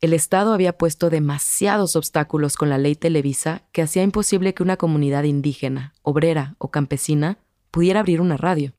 El 0.00 0.14
Estado 0.14 0.54
había 0.54 0.78
puesto 0.78 1.10
demasiados 1.10 1.94
obstáculos 1.94 2.56
con 2.56 2.70
la 2.70 2.78
ley 2.78 2.94
Televisa 2.94 3.62
que 3.72 3.82
hacía 3.82 4.02
imposible 4.02 4.54
que 4.54 4.62
una 4.62 4.78
comunidad 4.78 5.24
indígena, 5.24 5.92
obrera 6.00 6.56
o 6.56 6.70
campesina 6.70 7.36
pudiera 7.70 8.00
abrir 8.00 8.22
una 8.22 8.38
radio. 8.38 8.72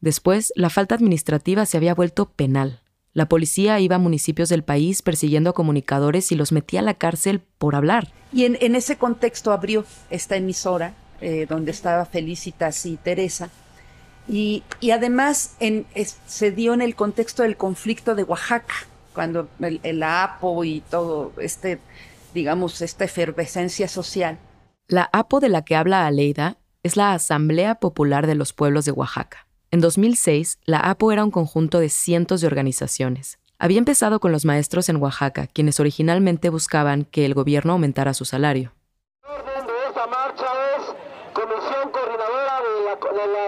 Después, 0.00 0.52
la 0.54 0.70
falta 0.70 0.94
administrativa 0.94 1.66
se 1.66 1.76
había 1.76 1.94
vuelto 1.94 2.30
penal. 2.30 2.81
La 3.14 3.28
policía 3.28 3.78
iba 3.78 3.96
a 3.96 3.98
municipios 3.98 4.48
del 4.48 4.64
país 4.64 5.02
persiguiendo 5.02 5.50
a 5.50 5.54
comunicadores 5.54 6.32
y 6.32 6.34
los 6.34 6.50
metía 6.50 6.80
a 6.80 6.82
la 6.82 6.94
cárcel 6.94 7.42
por 7.58 7.74
hablar. 7.74 8.08
Y 8.32 8.46
en, 8.46 8.74
ese 8.74 8.96
contexto 8.96 9.52
abrió 9.52 9.84
esta 10.08 10.36
emisora, 10.36 10.94
eh, 11.20 11.46
donde 11.46 11.72
estaba 11.72 12.06
Felicitas 12.06 12.86
y 12.86 12.96
Teresa. 12.96 13.50
Y, 14.28 14.62
además 14.90 15.56
se 16.26 16.50
dio 16.52 16.72
en 16.72 16.80
el 16.80 16.94
contexto 16.94 17.42
del 17.42 17.56
conflicto 17.56 18.14
de 18.14 18.22
Oaxaca, 18.22 18.74
cuando 19.12 19.48
el, 19.60 19.80
el 19.82 20.02
APO 20.02 20.64
y 20.64 20.80
todo 20.80 21.32
este, 21.38 21.80
digamos, 22.32 22.80
esta 22.80 23.04
efervescencia 23.04 23.88
social. 23.88 24.38
La 24.88 25.10
APO 25.12 25.40
de 25.40 25.50
la 25.50 25.64
que 25.64 25.76
habla 25.76 26.06
Aleida 26.06 26.56
es 26.82 26.96
la 26.96 27.12
Asamblea 27.12 27.74
Popular 27.74 28.26
de 28.26 28.36
los 28.36 28.54
Pueblos 28.54 28.86
de 28.86 28.92
Oaxaca. 28.92 29.46
En 29.74 29.80
2006, 29.80 30.58
la 30.66 30.80
APO 30.80 31.12
era 31.12 31.24
un 31.24 31.30
conjunto 31.30 31.80
de 31.80 31.88
cientos 31.88 32.42
de 32.42 32.46
organizaciones. 32.46 33.38
Había 33.58 33.78
empezado 33.78 34.20
con 34.20 34.30
los 34.30 34.44
maestros 34.44 34.90
en 34.90 34.96
Oaxaca, 34.96 35.46
quienes 35.46 35.80
originalmente 35.80 36.50
buscaban 36.50 37.06
que 37.06 37.24
el 37.24 37.32
gobierno 37.32 37.72
aumentara 37.72 38.12
su 38.12 38.26
salario. 38.26 38.74
orden 39.24 39.66
de 39.66 39.72
esta 39.88 40.06
marcha 40.08 40.44
es 40.76 40.94
Comisión 41.32 41.90
Coordinadora 41.90 42.60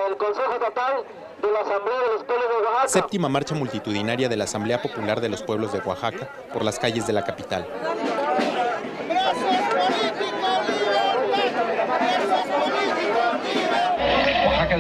del 0.09 0.17
Consejo 0.17 0.53
Estatal 0.55 1.05
de 1.43 1.53
la 1.53 1.61
Asamblea 1.61 2.01
de 2.01 2.13
los 2.15 2.25
Pueblos 2.25 2.49
de 2.49 2.65
Oaxaca. 2.65 2.89
Séptima 2.89 3.29
marcha 3.29 3.55
multitudinaria 3.55 4.29
de 4.31 4.37
la 4.39 4.45
Asamblea 4.45 4.81
Popular 4.81 5.21
de 5.21 5.29
los 5.29 5.43
Pueblos 5.43 5.75
de 5.75 5.81
Oaxaca 5.81 6.31
por 6.55 6.65
las 6.65 6.79
calles 6.79 7.07
de 7.07 7.13
la 7.13 7.23
capital. 7.23 7.69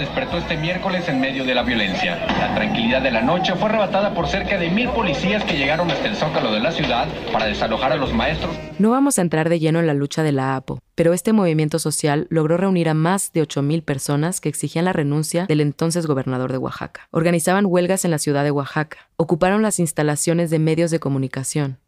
Despertó 0.04 0.36
este 0.36 0.58
miércoles 0.58 1.08
en 1.08 1.18
medio 1.18 1.44
de 1.44 1.54
la 1.54 1.62
violencia. 1.62 2.26
La 2.38 2.54
tranquilidad 2.54 3.00
de 3.00 3.10
la 3.10 3.22
noche 3.22 3.54
fue 3.54 3.70
arrebatada 3.70 4.14
por 4.14 4.28
cerca 4.28 4.58
de 4.58 4.68
mil 4.68 4.90
policías 4.90 5.42
que 5.44 5.56
llegaron 5.56 5.90
hasta 5.90 6.08
el 6.08 6.14
zócalo 6.14 6.52
de 6.52 6.60
la 6.60 6.72
ciudad 6.72 7.08
para 7.32 7.46
desalojar 7.46 7.92
a 7.92 7.96
los 7.96 8.12
maestros. 8.12 8.54
No 8.78 8.90
vamos 8.90 9.18
a 9.18 9.22
entrar 9.22 9.48
de 9.48 9.58
lleno 9.58 9.80
en 9.80 9.86
la 9.86 9.94
lucha 9.94 10.22
de 10.22 10.32
la 10.32 10.56
APO, 10.56 10.78
pero 10.94 11.14
este 11.14 11.32
movimiento 11.32 11.78
social 11.78 12.26
logró 12.28 12.58
reunir 12.58 12.90
a 12.90 12.94
más 12.94 13.32
de 13.32 13.46
mil 13.62 13.82
personas 13.82 14.40
que 14.40 14.48
exigían 14.50 14.84
la 14.84 14.92
renuncia 14.92 15.46
del 15.46 15.60
entonces 15.60 16.06
gobernador 16.06 16.52
de 16.52 16.58
Oaxaca. 16.58 17.08
Organizaban 17.10 17.64
huelgas 17.66 18.04
en 18.04 18.10
la 18.10 18.18
ciudad 18.18 18.44
de 18.44 18.50
Oaxaca, 18.50 19.08
ocuparon 19.16 19.62
las 19.62 19.78
instalaciones 19.78 20.50
de 20.50 20.58
medios 20.58 20.90
de 20.90 21.00
comunicación, 21.00 21.78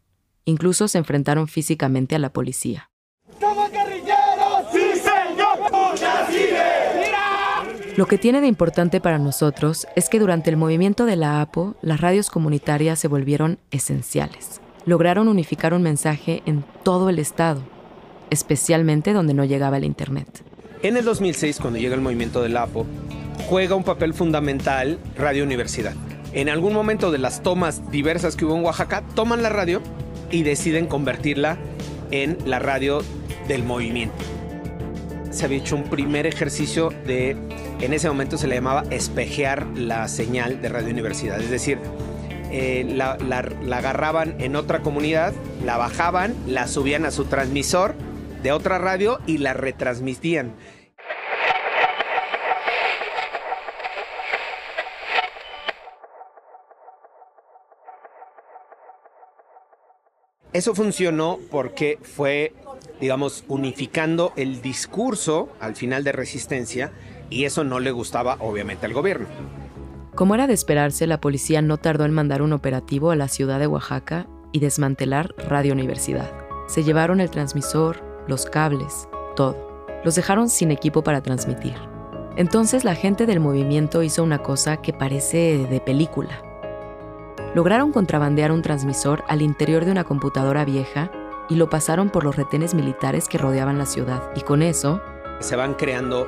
incluso 0.45 0.87
se 0.87 0.97
enfrentaron 0.97 1.47
físicamente 1.47 2.15
a 2.15 2.19
la 2.19 2.33
policía. 2.33 2.89
Lo 7.97 8.05
que 8.05 8.19
tiene 8.19 8.41
de 8.41 8.47
importante 8.47 9.01
para 9.01 9.17
nosotros 9.17 9.87
es 9.95 10.07
que 10.07 10.19
durante 10.19 10.51
el 10.51 10.55
movimiento 10.55 11.05
de 11.05 11.15
la 11.15 11.41
APO, 11.41 11.75
las 11.81 11.99
radios 11.99 12.29
comunitarias 12.29 12.99
se 12.99 13.07
volvieron 13.07 13.57
esenciales. 13.71 14.61
Lograron 14.85 15.27
unificar 15.27 15.73
un 15.73 15.81
mensaje 15.81 16.43
en 16.45 16.63
todo 16.83 17.09
el 17.09 17.17
estado, 17.17 17.63
especialmente 18.29 19.13
donde 19.13 19.33
no 19.33 19.45
llegaba 19.45 19.77
el 19.77 19.83
Internet. 19.83 20.43
En 20.83 20.95
el 20.95 21.05
2006, 21.05 21.57
cuando 21.59 21.79
llega 21.79 21.95
el 21.95 22.01
movimiento 22.01 22.43
de 22.43 22.49
la 22.49 22.61
APO, 22.61 22.85
juega 23.49 23.73
un 23.73 23.83
papel 23.83 24.13
fundamental 24.13 24.99
Radio 25.15 25.43
Universidad. 25.43 25.95
En 26.33 26.49
algún 26.49 26.73
momento 26.73 27.09
de 27.09 27.17
las 27.17 27.41
tomas 27.41 27.89
diversas 27.89 28.35
que 28.35 28.45
hubo 28.45 28.55
en 28.55 28.63
Oaxaca, 28.63 29.01
toman 29.15 29.41
la 29.41 29.49
radio 29.49 29.81
y 30.29 30.43
deciden 30.43 30.85
convertirla 30.85 31.57
en 32.11 32.37
la 32.45 32.59
radio 32.59 33.01
del 33.47 33.63
movimiento. 33.63 34.36
Se 35.31 35.45
había 35.45 35.57
hecho 35.57 35.75
un 35.75 35.83
primer 35.83 36.25
ejercicio 36.25 36.89
de 37.05 37.35
en 37.79 37.93
ese 37.93 38.07
momento 38.07 38.37
se 38.37 38.47
le 38.47 38.55
llamaba 38.55 38.83
espejear 38.89 39.67
la 39.75 40.07
señal 40.07 40.61
de 40.61 40.69
Radio 40.69 40.89
Universidad. 40.89 41.39
Es 41.39 41.49
decir, 41.49 41.79
eh, 42.51 42.85
la, 42.87 43.17
agarraban 43.75 44.39
en 44.39 44.55
otra 44.55 44.81
comunidad, 44.81 45.33
la 45.65 45.77
bajaban, 45.77 46.33
la 46.47 46.67
subían 46.67 47.05
a 47.05 47.11
su 47.11 47.25
transmisor 47.25 47.93
de 48.41 48.51
otra 48.51 48.77
radio 48.77 49.19
y 49.27 49.39
la 49.39 49.53
retransmitían. 49.53 50.53
Eso 60.53 60.73
funcionó 60.73 61.37
porque 61.51 61.99
fue, 62.01 62.53
digamos, 62.99 63.43
unificando 63.47 64.33
el 64.35 64.61
discurso 64.61 65.49
al 65.59 65.75
final 65.75 66.03
de 66.03 66.11
Resistencia 66.11 66.91
y 67.29 67.45
eso 67.45 67.63
no 67.63 67.79
le 67.79 67.91
gustaba 67.91 68.37
obviamente 68.39 68.85
al 68.85 68.93
gobierno. 68.93 69.27
Como 70.15 70.33
era 70.33 70.47
de 70.47 70.53
esperarse, 70.53 71.05
la 71.05 71.21
policía 71.21 71.61
no 71.61 71.77
tardó 71.77 72.05
en 72.05 72.11
mandar 72.11 72.41
un 72.41 72.53
operativo 72.53 73.11
a 73.11 73.15
la 73.15 73.27
ciudad 73.27 73.59
de 73.59 73.67
Oaxaca 73.67 74.27
y 74.51 74.59
desmantelar 74.59 75.35
Radio 75.47 75.73
Universidad. 75.73 76.31
Se 76.67 76.83
llevaron 76.83 77.19
el 77.19 77.29
transmisor, 77.29 78.03
los 78.27 78.45
cables, 78.45 79.07
todo. 79.35 79.85
Los 80.03 80.15
dejaron 80.15 80.49
sin 80.49 80.71
equipo 80.71 81.03
para 81.03 81.21
transmitir. 81.21 81.75
Entonces 82.35 82.83
la 82.83 82.95
gente 82.95 83.25
del 83.25 83.39
movimiento 83.39 84.03
hizo 84.03 84.23
una 84.23 84.39
cosa 84.39 84.77
que 84.77 84.93
parece 84.93 85.67
de 85.69 85.79
película. 85.81 86.41
Lograron 87.55 87.91
contrabandear 87.91 88.51
un 88.51 88.61
transmisor 88.61 89.23
al 89.27 89.41
interior 89.41 89.85
de 89.85 89.91
una 89.91 90.03
computadora 90.03 90.65
vieja 90.65 91.11
y 91.49 91.55
lo 91.55 91.69
pasaron 91.69 92.09
por 92.09 92.23
los 92.23 92.35
retenes 92.35 92.73
militares 92.73 93.27
que 93.27 93.37
rodeaban 93.37 93.77
la 93.77 93.85
ciudad. 93.85 94.23
Y 94.35 94.41
con 94.41 94.61
eso... 94.61 95.01
Se 95.39 95.55
van 95.55 95.75
creando 95.75 96.27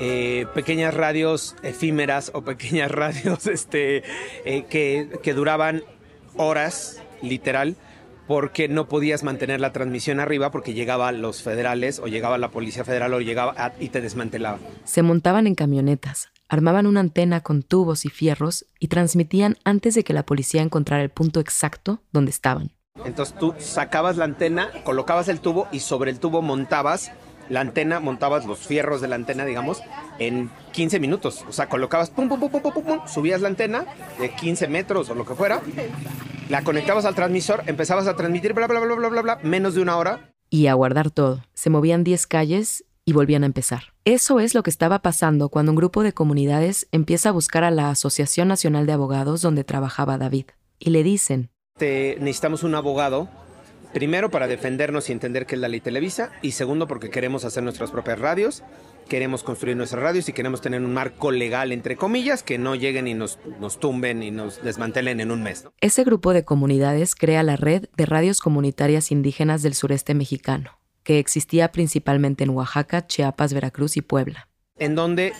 eh, 0.00 0.46
pequeñas 0.52 0.94
radios 0.94 1.54
efímeras 1.62 2.32
o 2.34 2.42
pequeñas 2.42 2.90
radios 2.90 3.46
este, 3.46 4.02
eh, 4.44 4.64
que, 4.68 5.34
duraban 5.34 5.84
horas, 6.36 7.00
literal, 7.20 7.76
porque 8.26 8.66
no 8.66 8.88
podías 8.88 9.22
mantener 9.22 9.60
la 9.60 9.72
transmisión 9.72 10.18
arriba 10.18 10.50
porque 10.50 10.74
llegaban 10.74 11.22
los 11.22 11.42
federales 11.42 12.00
o 12.00 12.06
llegaba 12.06 12.36
la 12.38 12.50
policía 12.50 12.84
federal 12.84 13.14
o 13.14 13.20
llegaba 13.20 13.74
y 13.78 13.90
te 13.90 14.00
desmantelaban. 14.00 14.60
Se 14.84 15.02
montaban 15.02 15.46
en 15.46 15.54
camionetas, 15.54 16.30
armaban 16.48 16.86
una 16.88 16.98
antena 16.98 17.40
con 17.40 17.62
tubos 17.62 18.04
y 18.04 18.08
fierros 18.08 18.66
y 18.80 18.88
transmitían 18.88 19.56
antes 19.64 19.94
de 19.94 20.02
que 20.02 20.14
la 20.14 20.26
policía 20.26 20.62
encontrara 20.62 21.04
el 21.04 21.10
punto 21.10 21.38
exacto 21.38 22.02
donde 22.10 22.32
estaban. 22.32 22.72
Entonces 23.04 23.34
tú 23.38 23.54
sacabas 23.58 24.16
la 24.16 24.24
antena, 24.24 24.70
colocabas 24.84 25.28
el 25.28 25.40
tubo 25.40 25.68
y 25.72 25.80
sobre 25.80 26.10
el 26.10 26.18
tubo 26.18 26.42
montabas 26.42 27.12
la 27.48 27.60
antena, 27.60 28.00
montabas 28.00 28.46
los 28.46 28.60
fierros 28.60 29.00
de 29.00 29.08
la 29.08 29.16
antena, 29.16 29.44
digamos, 29.44 29.82
en 30.18 30.50
15 30.72 31.00
minutos. 31.00 31.44
O 31.48 31.52
sea, 31.52 31.68
colocabas, 31.68 32.10
pum, 32.10 32.28
pum, 32.28 32.40
pum, 32.40 32.50
pum, 32.50 32.72
pum, 32.72 32.84
pum, 32.84 33.00
subías 33.06 33.40
la 33.40 33.48
antena 33.48 33.84
de 34.18 34.34
15 34.34 34.68
metros 34.68 35.10
o 35.10 35.14
lo 35.14 35.26
que 35.26 35.34
fuera, 35.34 35.60
la 36.48 36.62
conectabas 36.62 37.04
al 37.04 37.14
transmisor, 37.14 37.62
empezabas 37.66 38.06
a 38.06 38.16
transmitir, 38.16 38.54
bla, 38.54 38.66
bla, 38.66 38.80
bla, 38.80 38.94
bla, 38.94 39.08
bla, 39.08 39.22
bla, 39.22 39.38
menos 39.42 39.74
de 39.74 39.82
una 39.82 39.96
hora. 39.96 40.32
Y 40.48 40.66
a 40.68 40.74
guardar 40.74 41.10
todo. 41.10 41.44
Se 41.54 41.70
movían 41.70 42.04
10 42.04 42.26
calles 42.26 42.84
y 43.04 43.12
volvían 43.12 43.42
a 43.42 43.46
empezar. 43.46 43.94
Eso 44.04 44.38
es 44.38 44.54
lo 44.54 44.62
que 44.62 44.70
estaba 44.70 45.00
pasando 45.00 45.48
cuando 45.48 45.72
un 45.72 45.76
grupo 45.76 46.02
de 46.02 46.12
comunidades 46.12 46.86
empieza 46.92 47.30
a 47.30 47.32
buscar 47.32 47.64
a 47.64 47.70
la 47.70 47.90
Asociación 47.90 48.48
Nacional 48.48 48.86
de 48.86 48.92
Abogados 48.92 49.42
donde 49.42 49.64
trabajaba 49.64 50.18
David. 50.18 50.46
Y 50.78 50.90
le 50.90 51.02
dicen, 51.02 51.50
Te, 51.78 52.16
necesitamos 52.20 52.62
un 52.62 52.74
abogado 52.74 53.28
Primero, 53.92 54.30
para 54.30 54.48
defendernos 54.48 55.10
y 55.10 55.12
entender 55.12 55.44
qué 55.44 55.54
es 55.54 55.60
la 55.60 55.68
ley 55.68 55.80
Televisa. 55.80 56.32
Y 56.40 56.52
segundo, 56.52 56.88
porque 56.88 57.10
queremos 57.10 57.44
hacer 57.44 57.62
nuestras 57.62 57.90
propias 57.90 58.18
radios. 58.18 58.62
Queremos 59.06 59.42
construir 59.42 59.76
nuestras 59.76 60.02
radios 60.02 60.28
y 60.30 60.32
queremos 60.32 60.62
tener 60.62 60.80
un 60.80 60.94
marco 60.94 61.30
legal, 61.30 61.72
entre 61.72 61.96
comillas, 61.96 62.42
que 62.42 62.56
no 62.56 62.74
lleguen 62.74 63.06
y 63.06 63.14
nos, 63.14 63.38
nos 63.60 63.78
tumben 63.78 64.22
y 64.22 64.30
nos 64.30 64.62
desmantelen 64.62 65.20
en 65.20 65.30
un 65.30 65.42
mes. 65.42 65.66
Ese 65.80 66.04
grupo 66.04 66.32
de 66.32 66.44
comunidades 66.44 67.14
crea 67.14 67.42
la 67.42 67.56
red 67.56 67.86
de 67.96 68.06
radios 68.06 68.40
comunitarias 68.40 69.12
indígenas 69.12 69.62
del 69.62 69.74
sureste 69.74 70.14
mexicano, 70.14 70.78
que 71.02 71.18
existía 71.18 71.70
principalmente 71.72 72.44
en 72.44 72.50
Oaxaca, 72.50 73.06
Chiapas, 73.06 73.52
Veracruz 73.52 73.98
y 73.98 74.02
Puebla. 74.02 74.48
En 74.78 74.94
donde 74.94 75.34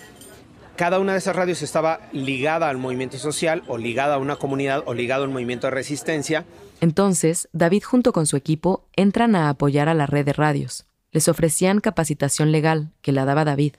cada 0.77 0.99
una 0.99 1.13
de 1.13 1.19
esas 1.19 1.37
radios 1.37 1.63
estaba 1.63 2.01
ligada 2.13 2.69
al 2.69 2.79
movimiento 2.79 3.19
social 3.19 3.63
o 3.69 3.79
ligada 3.79 4.15
a 4.15 4.19
una 4.19 4.37
comunidad 4.37 4.83
o 4.87 4.95
ligada 4.95 5.25
a 5.25 5.27
un 5.27 5.33
movimiento 5.33 5.67
de 5.67 5.73
resistencia. 5.73 6.45
Entonces, 6.81 7.49
David 7.53 7.83
junto 7.85 8.13
con 8.13 8.27
su 8.27 8.37
equipo 8.37 8.87
entran 8.95 9.37
a 9.37 9.49
apoyar 9.49 9.89
a 9.89 9.95
la 9.95 10.07
red 10.07 10.25
de 10.25 10.33
radios. 10.33 10.87
Les 11.11 11.29
ofrecían 11.29 11.81
capacitación 11.81 12.53
legal, 12.53 12.91
que 13.03 13.13
la 13.13 13.25
daba 13.25 13.45
David, 13.45 13.75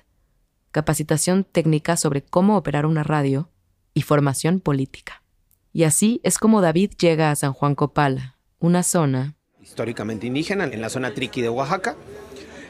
capacitación 0.71 1.43
técnica 1.43 1.97
sobre 1.97 2.21
cómo 2.21 2.58
operar 2.58 2.86
una 2.86 3.03
radio 3.03 3.49
y 3.93 4.03
formación 4.03 4.60
política. 4.60 5.23
Y 5.71 5.84
así 5.84 6.21
es 6.23 6.38
como 6.38 6.62
David 6.62 6.91
llega 6.99 7.32
a 7.32 7.36
San 7.36 7.53
Juan 7.53 7.75
Copala, 7.75 8.38
una 8.60 8.84
zona 8.84 9.36
históricamente 9.63 10.27
indígena 10.27 10.65
en 10.65 10.82
la 10.82 10.89
zona 10.89 11.13
triqui 11.13 11.41
de 11.41 11.49
Oaxaca, 11.49 11.95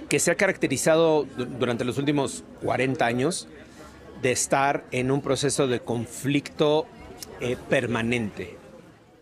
que 0.10 0.20
se 0.20 0.32
ha 0.32 0.36
caracterizado 0.36 1.26
durante 1.60 1.84
los 1.84 1.98
últimos 1.98 2.44
40 2.62 3.06
años 3.06 3.48
de 4.24 4.32
estar 4.32 4.86
en 4.92 5.12
un 5.12 5.22
proceso 5.22 5.68
de 5.68 5.82
conflicto 5.82 6.88
eh, 7.42 7.58
permanente. 7.70 8.58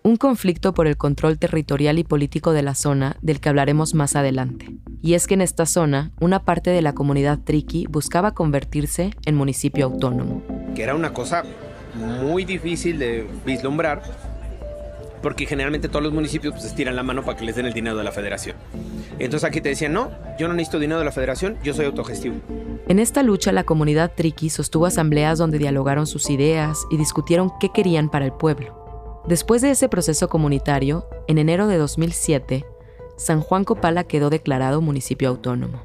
Un 0.03 0.15
conflicto 0.15 0.73
por 0.73 0.87
el 0.87 0.95
control 0.95 1.37
territorial 1.37 1.99
y 1.99 2.03
político 2.03 2.53
de 2.53 2.61
la 2.61 2.75
zona 2.75 3.17
del 3.21 3.39
que 3.39 3.49
hablaremos 3.49 3.93
más 3.93 4.15
adelante. 4.15 4.67
Y 5.01 5.15
es 5.15 5.27
que 5.27 5.33
en 5.33 5.41
esta 5.41 5.65
zona, 5.65 6.11
una 6.19 6.43
parte 6.45 6.69
de 6.69 6.81
la 6.81 6.93
comunidad 6.93 7.39
triqui 7.39 7.87
buscaba 7.89 8.33
convertirse 8.33 9.11
en 9.25 9.35
municipio 9.35 9.85
autónomo. 9.85 10.43
Que 10.75 10.83
era 10.83 10.95
una 10.95 11.13
cosa 11.13 11.43
muy 11.95 12.45
difícil 12.45 12.99
de 12.99 13.27
vislumbrar, 13.45 14.03
porque 15.21 15.45
generalmente 15.45 15.87
todos 15.87 16.03
los 16.03 16.13
municipios 16.13 16.53
pues 16.53 16.65
estiran 16.65 16.95
la 16.95 17.03
mano 17.03 17.23
para 17.23 17.37
que 17.37 17.45
les 17.45 17.55
den 17.55 17.65
el 17.65 17.73
dinero 17.73 17.97
de 17.97 18.03
la 18.03 18.11
federación. 18.11 18.55
Entonces 19.19 19.47
aquí 19.47 19.61
te 19.61 19.69
decían, 19.69 19.93
no, 19.93 20.11
yo 20.39 20.47
no 20.47 20.53
necesito 20.53 20.79
dinero 20.79 20.99
de 20.99 21.05
la 21.05 21.11
federación, 21.11 21.57
yo 21.63 21.73
soy 21.73 21.85
autogestivo. 21.85 22.35
En 22.87 22.99
esta 22.99 23.23
lucha 23.23 23.51
la 23.51 23.63
comunidad 23.63 24.13
triqui 24.15 24.49
sostuvo 24.49 24.85
asambleas 24.85 25.37
donde 25.37 25.57
dialogaron 25.59 26.07
sus 26.07 26.29
ideas 26.29 26.85
y 26.89 26.97
discutieron 26.97 27.51
qué 27.59 27.69
querían 27.69 28.09
para 28.09 28.25
el 28.25 28.33
pueblo. 28.33 29.23
Después 29.27 29.61
de 29.61 29.71
ese 29.71 29.87
proceso 29.87 30.29
comunitario, 30.29 31.07
en 31.27 31.37
enero 31.37 31.67
de 31.67 31.77
2007, 31.77 32.65
San 33.17 33.41
Juan 33.41 33.63
Copala 33.63 34.03
quedó 34.03 34.31
declarado 34.31 34.81
municipio 34.81 35.29
autónomo. 35.29 35.83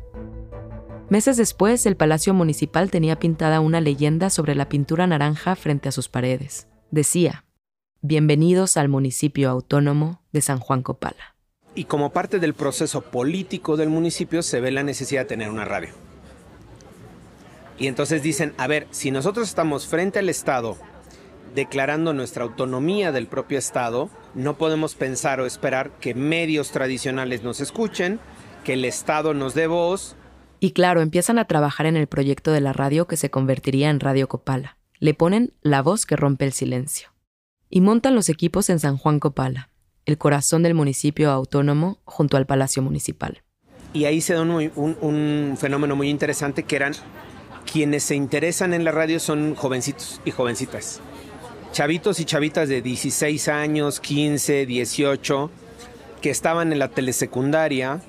Meses 1.09 1.37
después, 1.37 1.87
el 1.87 1.97
Palacio 1.97 2.35
Municipal 2.35 2.91
tenía 2.91 3.19
pintada 3.19 3.61
una 3.61 3.81
leyenda 3.81 4.29
sobre 4.31 4.57
la 4.57 4.69
pintura 4.69 5.07
naranja 5.07 5.55
frente 5.55 5.89
a 5.89 5.93
sus 5.93 6.09
paredes. 6.09 6.67
Decía, 6.91 7.45
Bienvenidos 8.03 8.77
al 8.77 8.89
municipio 8.89 9.49
autónomo 9.49 10.21
de 10.31 10.43
San 10.43 10.59
Juan 10.59 10.83
Copala. 10.83 11.35
Y 11.75 11.85
como 11.85 12.13
parte 12.13 12.39
del 12.39 12.53
proceso 12.53 13.01
político 13.01 13.77
del 13.77 13.89
municipio 13.89 14.43
se 14.43 14.61
ve 14.61 14.71
la 14.71 14.83
necesidad 14.83 15.23
de 15.23 15.29
tener 15.29 15.49
una 15.49 15.65
radio. 15.65 15.95
Y 17.79 17.87
entonces 17.87 18.23
dicen, 18.23 18.53
a 18.59 18.67
ver, 18.67 18.87
si 18.91 19.11
nosotros 19.11 19.49
estamos 19.49 19.87
frente 19.87 20.19
al 20.19 20.29
Estado 20.29 20.77
declarando 21.55 22.13
nuestra 22.13 22.45
autonomía 22.45 23.13
del 23.13 23.29
propio 23.29 23.59
Estado, 23.59 24.11
no 24.35 24.59
podemos 24.59 24.95
pensar 24.95 25.41
o 25.41 25.47
esperar 25.47 25.91
que 25.99 26.15
medios 26.15 26.73
tradicionales 26.73 27.43
nos 27.43 27.61
escuchen, 27.61 28.21
que 28.63 28.75
el 28.75 28.85
Estado 28.85 29.33
nos 29.33 29.55
dé 29.55 29.67
voz. 29.67 30.17
Y 30.61 30.73
claro, 30.73 31.01
empiezan 31.01 31.39
a 31.39 31.47
trabajar 31.47 31.87
en 31.87 31.97
el 31.97 32.09
proyecto 32.09 32.53
de 32.53 32.61
la 32.61 32.75
radio 32.75 33.07
que 33.07 33.17
se 33.17 33.31
convertiría 33.31 33.89
en 33.89 34.01
Radio 34.01 34.29
Copala. 34.29 34.77
Le 34.99 35.15
ponen 35.15 35.55
la 35.63 35.81
voz 35.81 36.05
que 36.05 36.17
rompe 36.17 36.45
el 36.45 36.53
silencio 36.53 37.16
y 37.71 37.81
montan 37.81 38.15
los 38.15 38.29
equipos 38.29 38.71
en 38.71 38.79
San 38.79 38.97
Juan 38.97 39.21
Copala, 39.21 39.71
el 40.05 40.19
corazón 40.19 40.63
del 40.63 40.75
municipio 40.75 41.31
autónomo 41.31 41.99
junto 42.05 42.37
al 42.37 42.47
Palacio 42.47 42.83
Municipal. 42.83 43.43
Y 43.93 44.05
ahí 44.05 44.21
se 44.21 44.35
da 44.35 44.43
un, 44.43 45.57
fenómeno 45.59 45.97
muy 45.97 46.11
interesante 46.11 46.65
que 46.65 46.77
eran 46.77 46.95
quienes 47.71 48.05
se 48.05 48.15
interesan 48.15 48.75
en 48.75 48.85
la 48.85 48.93
radio 48.93 49.19
son 49.19 49.55
jovencitos 49.55 50.21
y 50.25 50.31
jovencitas. 50.31 51.01
Chavitos 51.73 52.21
y 52.21 52.25
chavitas 52.25 52.69
de 52.69 52.81
16 52.83 53.49
años, 53.49 54.01
15, 54.01 54.67
18, 54.67 55.51
que 56.21 56.31
estaban 56.31 56.73
en 56.73 56.79
la 56.79 56.89
telesecundaria 56.89 58.01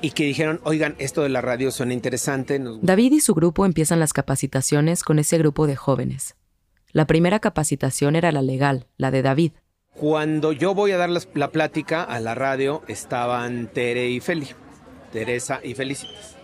y 0.00 0.10
que 0.10 0.24
dijeron, 0.24 0.60
oigan, 0.64 0.94
esto 0.98 1.22
de 1.22 1.28
la 1.28 1.40
radio 1.40 1.70
suena 1.70 1.94
interesante. 1.94 2.60
David 2.82 3.12
y 3.12 3.20
su 3.20 3.34
grupo 3.34 3.66
empiezan 3.66 4.00
las 4.00 4.12
capacitaciones 4.12 5.02
con 5.02 5.18
ese 5.18 5.38
grupo 5.38 5.66
de 5.66 5.76
jóvenes. 5.76 6.36
La 6.92 7.06
primera 7.06 7.38
capacitación 7.38 8.16
era 8.16 8.32
la 8.32 8.40
legal, 8.40 8.86
la 8.96 9.10
de 9.10 9.20
David. 9.20 9.52
Cuando 9.94 10.52
yo 10.52 10.74
voy 10.74 10.92
a 10.92 10.96
dar 10.96 11.10
la, 11.10 11.50
plática 11.50 12.02
a 12.02 12.18
la 12.20 12.34
radio, 12.34 12.82
estaban 12.88 13.66
Tere 13.66 14.08
y 14.08 14.20
Feli, 14.20 14.48
Teresa 15.12 15.60
y 15.62 15.74
Felicitas. 15.74 16.36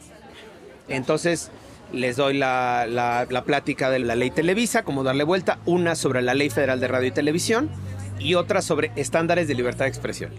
Entonces 0.89 1.51
les 1.93 2.17
doy 2.17 2.37
la, 2.37 2.87
la 2.87 3.45
plática 3.45 3.89
de 3.89 4.01
la 4.01 4.17
ley 4.17 4.31
Televisa, 4.31 4.83
como 4.83 5.03
darle 5.03 5.25
vuelta, 5.25 5.61
una 5.65 5.95
sobre 5.95 6.21
la 6.21 6.35
ley 6.35 6.51
federal 6.51 6.81
de 6.81 6.89
radio 6.89 7.09
y 7.09 7.13
televisión 7.13 7.71
y 8.19 8.35
otra 8.35 8.61
sobre 8.61 8.91
estándares 8.97 9.49
de 9.49 9.55
libertad 9.55 9.87
de 9.87 9.91
expresión. 9.91 10.33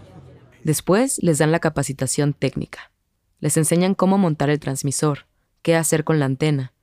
Después 0.63 1.20
les 1.24 1.39
dan 1.39 1.52
la 1.52 1.60
capacitación 1.60 2.34
técnica. 2.34 2.91
Les 3.39 3.58
enseñan 3.58 3.96
cómo 3.96 4.18
montar 4.18 4.50
el 4.50 4.60
transmisor, 4.60 5.26
qué 5.62 5.76
hacer 5.76 6.04
con 6.04 6.20
la 6.20 6.26
antena, 6.26 6.74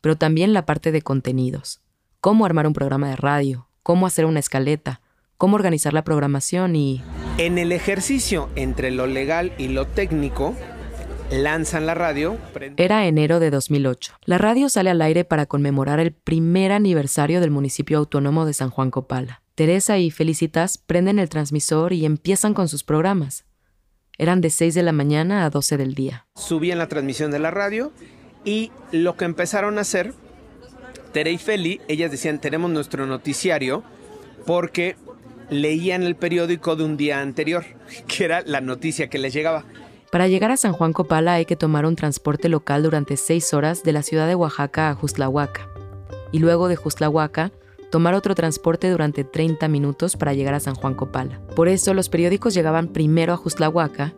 pero 0.00 0.16
también 0.16 0.52
la 0.52 0.66
parte 0.66 0.90
de 0.90 1.02
contenidos 1.02 1.82
cómo 2.22 2.46
armar 2.46 2.68
un 2.68 2.72
programa 2.72 3.10
de 3.10 3.16
radio, 3.16 3.68
cómo 3.82 4.06
hacer 4.06 4.26
una 4.26 4.38
escaleta, 4.38 5.00
cómo 5.38 5.56
organizar 5.56 5.92
la 5.92 6.04
programación 6.04 6.76
y... 6.76 7.02
En 7.36 7.58
el 7.58 7.72
ejercicio 7.72 8.48
entre 8.54 8.92
lo 8.92 9.08
legal 9.08 9.52
y 9.58 9.66
lo 9.66 9.88
técnico, 9.88 10.54
lanzan 11.32 11.84
la 11.84 11.94
radio. 11.94 12.38
Era 12.76 13.06
enero 13.06 13.40
de 13.40 13.50
2008. 13.50 14.14
La 14.24 14.38
radio 14.38 14.68
sale 14.68 14.90
al 14.90 15.02
aire 15.02 15.24
para 15.24 15.46
conmemorar 15.46 15.98
el 15.98 16.12
primer 16.12 16.70
aniversario 16.70 17.40
del 17.40 17.50
municipio 17.50 17.98
autónomo 17.98 18.46
de 18.46 18.54
San 18.54 18.70
Juan 18.70 18.92
Copala. 18.92 19.42
Teresa 19.56 19.98
y 19.98 20.12
Felicitas 20.12 20.78
prenden 20.78 21.18
el 21.18 21.28
transmisor 21.28 21.92
y 21.92 22.04
empiezan 22.04 22.54
con 22.54 22.68
sus 22.68 22.84
programas. 22.84 23.46
Eran 24.16 24.40
de 24.40 24.50
6 24.50 24.74
de 24.76 24.82
la 24.84 24.92
mañana 24.92 25.44
a 25.44 25.50
12 25.50 25.76
del 25.76 25.94
día. 25.94 26.28
Subían 26.36 26.78
la 26.78 26.86
transmisión 26.86 27.32
de 27.32 27.40
la 27.40 27.50
radio 27.50 27.92
y 28.44 28.70
lo 28.92 29.16
que 29.16 29.24
empezaron 29.24 29.78
a 29.78 29.80
hacer 29.80 30.14
Tere 31.12 31.30
y 31.30 31.38
Feli, 31.38 31.80
ellas 31.88 32.10
decían, 32.10 32.40
tenemos 32.40 32.70
nuestro 32.70 33.06
noticiario 33.06 33.82
porque 34.46 34.96
leían 35.50 36.02
el 36.02 36.16
periódico 36.16 36.74
de 36.74 36.84
un 36.84 36.96
día 36.96 37.20
anterior, 37.20 37.64
que 38.08 38.24
era 38.24 38.42
la 38.44 38.60
noticia 38.60 39.08
que 39.08 39.18
les 39.18 39.32
llegaba. 39.32 39.64
Para 40.10 40.28
llegar 40.28 40.50
a 40.50 40.56
San 40.56 40.72
Juan 40.72 40.92
Copala 40.92 41.34
hay 41.34 41.44
que 41.44 41.56
tomar 41.56 41.86
un 41.86 41.96
transporte 41.96 42.48
local 42.48 42.82
durante 42.82 43.16
seis 43.16 43.54
horas 43.54 43.82
de 43.82 43.92
la 43.92 44.02
ciudad 44.02 44.26
de 44.26 44.34
Oaxaca 44.34 44.90
a 44.90 44.94
Justlahuaca. 44.94 45.68
Y 46.32 46.38
luego 46.38 46.68
de 46.68 46.76
Justlahuaca, 46.76 47.52
tomar 47.90 48.14
otro 48.14 48.34
transporte 48.34 48.90
durante 48.90 49.24
30 49.24 49.68
minutos 49.68 50.16
para 50.16 50.34
llegar 50.34 50.54
a 50.54 50.60
San 50.60 50.74
Juan 50.74 50.94
Copala. 50.94 51.40
Por 51.54 51.68
eso 51.68 51.94
los 51.94 52.08
periódicos 52.08 52.54
llegaban 52.54 52.88
primero 52.88 53.32
a 53.32 53.36
Justlahuaca 53.36 54.14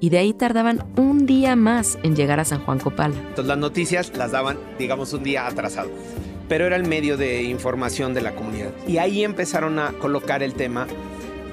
y 0.00 0.10
de 0.10 0.18
ahí 0.18 0.32
tardaban 0.32 0.84
un 0.96 1.26
día 1.26 1.56
más 1.56 1.98
en 2.02 2.16
llegar 2.16 2.40
a 2.40 2.44
San 2.44 2.64
Juan 2.64 2.78
Copala. 2.78 3.14
Entonces 3.16 3.46
las 3.46 3.58
noticias 3.58 4.12
las 4.16 4.32
daban, 4.32 4.58
digamos, 4.78 5.12
un 5.12 5.22
día 5.22 5.46
atrasado 5.46 5.90
pero 6.48 6.66
era 6.66 6.76
el 6.76 6.84
medio 6.84 7.16
de 7.16 7.42
información 7.42 8.14
de 8.14 8.22
la 8.22 8.34
comunidad. 8.34 8.70
Y 8.86 8.98
ahí 8.98 9.24
empezaron 9.24 9.78
a 9.78 9.92
colocar 9.92 10.42
el 10.42 10.54
tema 10.54 10.86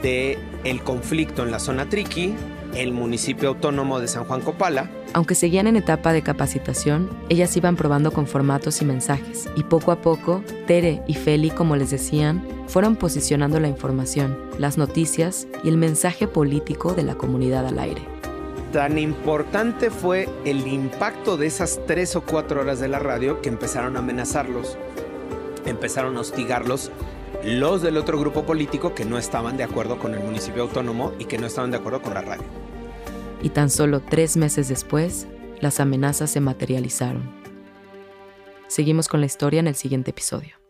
de 0.01 0.37
el 0.63 0.81
conflicto 0.83 1.43
en 1.43 1.51
la 1.51 1.59
zona 1.59 1.89
Triqui, 1.89 2.33
el 2.75 2.91
municipio 2.91 3.49
autónomo 3.49 3.99
de 3.99 4.07
San 4.07 4.25
Juan 4.25 4.41
Copala. 4.41 4.89
Aunque 5.13 5.35
seguían 5.35 5.67
en 5.67 5.75
etapa 5.75 6.11
de 6.11 6.23
capacitación, 6.23 7.09
ellas 7.29 7.55
iban 7.55 7.75
probando 7.75 8.11
con 8.11 8.25
formatos 8.25 8.81
y 8.81 8.85
mensajes, 8.85 9.47
y 9.55 9.63
poco 9.63 9.91
a 9.91 10.01
poco, 10.01 10.43
Tere 10.65 11.01
y 11.07 11.13
Feli, 11.13 11.51
como 11.51 11.75
les 11.75 11.91
decían, 11.91 12.45
fueron 12.67 12.95
posicionando 12.95 13.59
la 13.59 13.67
información, 13.67 14.37
las 14.57 14.77
noticias 14.77 15.47
y 15.63 15.69
el 15.69 15.77
mensaje 15.77 16.27
político 16.27 16.93
de 16.93 17.03
la 17.03 17.15
comunidad 17.15 17.67
al 17.67 17.77
aire. 17.77 18.12
Tan 18.73 18.97
importante 18.97 19.91
fue 19.91 20.27
el 20.45 20.65
impacto 20.65 21.37
de 21.37 21.45
esas 21.45 21.79
tres 21.85 22.15
o 22.15 22.21
cuatro 22.21 22.61
horas 22.61 22.79
de 22.79 22.87
la 22.87 22.97
radio 22.97 23.39
que 23.39 23.49
empezaron 23.49 23.95
a 23.95 23.99
amenazarlos, 23.99 24.79
empezaron 25.63 26.17
a 26.17 26.21
hostigarlos 26.21 26.89
los 27.43 27.83
del 27.83 27.97
otro 27.97 28.19
grupo 28.19 28.47
político 28.47 28.95
que 28.95 29.05
no 29.05 29.19
estaban 29.19 29.57
de 29.57 29.63
acuerdo 29.63 29.99
con 29.99 30.15
el 30.15 30.23
municipio 30.23 30.63
autónomo 30.63 31.13
y 31.19 31.25
que 31.25 31.37
no 31.37 31.45
estaban 31.45 31.69
de 31.69 31.77
acuerdo 31.77 32.01
con 32.01 32.15
la 32.15 32.21
radio. 32.21 32.45
Y 33.43 33.49
tan 33.49 33.69
solo 33.69 33.99
tres 34.01 34.37
meses 34.37 34.69
después, 34.69 35.27
las 35.61 35.79
amenazas 35.79 36.31
se 36.31 36.39
materializaron. 36.39 37.29
Seguimos 38.67 39.07
con 39.07 39.19
la 39.19 39.27
historia 39.27 39.59
en 39.59 39.67
el 39.67 39.75
siguiente 39.75 40.09
episodio. 40.09 40.62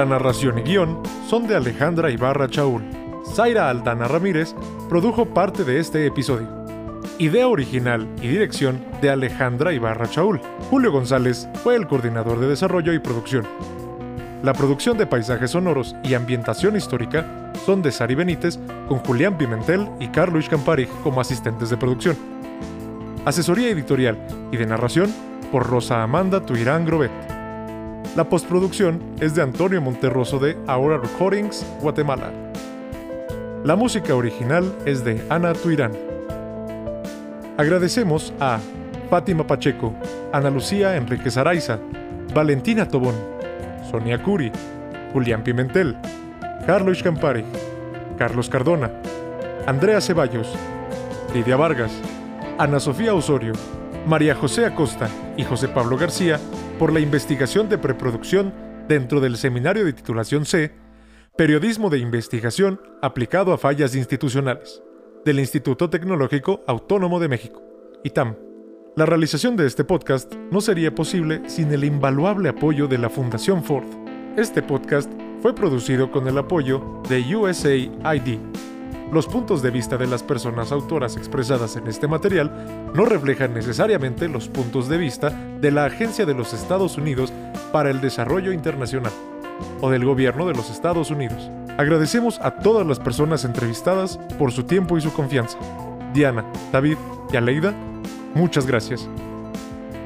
La 0.00 0.06
narración 0.06 0.58
y 0.58 0.62
guion 0.62 0.98
son 1.28 1.46
de 1.46 1.54
Alejandra 1.54 2.10
Ibarra 2.10 2.48
Chaul. 2.48 2.82
Zaira 3.34 3.68
Aldana 3.68 4.08
Ramírez 4.08 4.54
produjo 4.88 5.26
parte 5.26 5.62
de 5.62 5.78
este 5.78 6.06
episodio. 6.06 6.48
Idea 7.18 7.46
original 7.46 8.08
y 8.22 8.28
dirección 8.28 8.82
de 9.02 9.10
Alejandra 9.10 9.74
Ibarra 9.74 10.08
Chaul. 10.08 10.40
Julio 10.70 10.90
González 10.90 11.46
fue 11.62 11.76
el 11.76 11.86
coordinador 11.86 12.40
de 12.40 12.48
desarrollo 12.48 12.94
y 12.94 12.98
producción. 12.98 13.46
La 14.42 14.54
producción 14.54 14.96
de 14.96 15.06
paisajes 15.06 15.50
sonoros 15.50 15.94
y 16.02 16.14
ambientación 16.14 16.76
histórica 16.76 17.52
son 17.66 17.82
de 17.82 17.92
Sari 17.92 18.14
Benítez 18.14 18.58
con 18.88 19.00
Julián 19.00 19.36
Pimentel 19.36 19.86
y 20.00 20.08
Carlos 20.08 20.48
Campari 20.48 20.86
como 21.02 21.20
asistentes 21.20 21.68
de 21.68 21.76
producción. 21.76 22.16
Asesoría 23.26 23.68
editorial 23.68 24.16
y 24.50 24.56
de 24.56 24.64
narración 24.64 25.12
por 25.52 25.66
Rosa 25.66 26.02
Amanda 26.02 26.40
Tuirán 26.40 26.86
Grobet. 26.86 27.29
La 28.16 28.28
postproducción 28.28 29.00
es 29.20 29.36
de 29.36 29.42
Antonio 29.42 29.80
Monterroso 29.80 30.40
de 30.40 30.58
Aura 30.66 30.98
Recordings, 30.98 31.64
Guatemala. 31.80 32.32
La 33.62 33.76
música 33.76 34.16
original 34.16 34.74
es 34.84 35.04
de 35.04 35.24
Ana 35.30 35.52
Tuirán. 35.52 35.92
Agradecemos 37.56 38.32
a 38.40 38.58
Fátima 39.10 39.46
Pacheco, 39.46 39.94
Ana 40.32 40.50
Lucía 40.50 40.96
Enriquez 40.96 41.36
Araiza, 41.36 41.78
Valentina 42.34 42.88
Tobón, 42.88 43.14
Sonia 43.88 44.20
Curi, 44.20 44.50
Julián 45.12 45.44
Pimentel, 45.44 45.96
Carlos 46.66 47.04
Campari, 47.04 47.44
Carlos 48.18 48.48
Cardona, 48.48 48.90
Andrea 49.66 50.00
Ceballos, 50.00 50.52
Lidia 51.32 51.54
Vargas, 51.54 51.92
Ana 52.58 52.80
Sofía 52.80 53.14
Osorio, 53.14 53.52
María 54.04 54.34
José 54.34 54.66
Acosta 54.66 55.08
y 55.36 55.44
José 55.44 55.68
Pablo 55.68 55.96
García 55.96 56.40
por 56.80 56.94
la 56.94 57.00
investigación 57.00 57.68
de 57.68 57.76
preproducción 57.76 58.54
dentro 58.88 59.20
del 59.20 59.36
Seminario 59.36 59.84
de 59.84 59.92
Titulación 59.92 60.46
C, 60.46 60.72
Periodismo 61.36 61.90
de 61.90 61.98
Investigación 61.98 62.80
aplicado 63.02 63.52
a 63.52 63.58
fallas 63.58 63.94
institucionales 63.94 64.82
del 65.26 65.40
Instituto 65.40 65.90
Tecnológico 65.90 66.64
Autónomo 66.66 67.20
de 67.20 67.28
México, 67.28 67.62
ITAM. 68.02 68.34
La 68.96 69.04
realización 69.04 69.56
de 69.56 69.66
este 69.66 69.84
podcast 69.84 70.34
no 70.50 70.62
sería 70.62 70.94
posible 70.94 71.42
sin 71.50 71.70
el 71.70 71.84
invaluable 71.84 72.48
apoyo 72.48 72.88
de 72.88 72.96
la 72.96 73.10
Fundación 73.10 73.62
Ford. 73.62 73.84
Este 74.38 74.62
podcast 74.62 75.12
fue 75.42 75.54
producido 75.54 76.10
con 76.10 76.28
el 76.28 76.38
apoyo 76.38 77.02
de 77.10 77.36
USAID. 77.36 78.38
Los 79.12 79.26
puntos 79.26 79.60
de 79.60 79.72
vista 79.72 79.96
de 79.96 80.06
las 80.06 80.22
personas 80.22 80.70
autoras 80.70 81.16
expresadas 81.16 81.74
en 81.74 81.88
este 81.88 82.06
material 82.06 82.90
no 82.94 83.04
reflejan 83.04 83.52
necesariamente 83.52 84.28
los 84.28 84.48
puntos 84.48 84.88
de 84.88 84.98
vista 84.98 85.30
de 85.30 85.72
la 85.72 85.86
Agencia 85.86 86.26
de 86.26 86.34
los 86.34 86.52
Estados 86.52 86.96
Unidos 86.96 87.32
para 87.72 87.90
el 87.90 88.00
Desarrollo 88.00 88.52
Internacional 88.52 89.12
o 89.80 89.90
del 89.90 90.04
Gobierno 90.04 90.46
de 90.46 90.54
los 90.54 90.70
Estados 90.70 91.10
Unidos. 91.10 91.50
Agradecemos 91.76 92.38
a 92.40 92.52
todas 92.52 92.86
las 92.86 93.00
personas 93.00 93.44
entrevistadas 93.44 94.16
por 94.38 94.52
su 94.52 94.62
tiempo 94.62 94.96
y 94.96 95.00
su 95.00 95.12
confianza. 95.12 95.58
Diana, 96.14 96.44
David 96.70 96.96
y 97.32 97.36
Aleida, 97.36 97.74
muchas 98.34 98.64
gracias. 98.64 99.08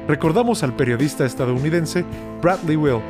Recordamos 0.07 0.63
al 0.63 0.75
periodista 0.75 1.25
estadounidense 1.25 2.05
Bradley 2.41 2.75
Will, 2.75 3.01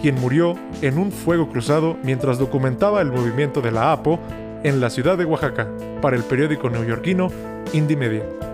quien 0.00 0.16
murió 0.16 0.56
en 0.80 0.98
un 0.98 1.12
fuego 1.12 1.48
cruzado 1.48 1.96
mientras 2.02 2.40
documentaba 2.40 3.00
el 3.00 3.12
movimiento 3.12 3.60
de 3.60 3.70
la 3.70 3.92
APO 3.92 4.18
en 4.64 4.80
la 4.80 4.90
ciudad 4.90 5.18
de 5.18 5.24
Oaxaca 5.24 5.68
para 6.00 6.16
el 6.16 6.22
periódico 6.22 6.70
neoyorquino 6.70 7.30
Indie 7.72 7.96
Media. 7.96 8.51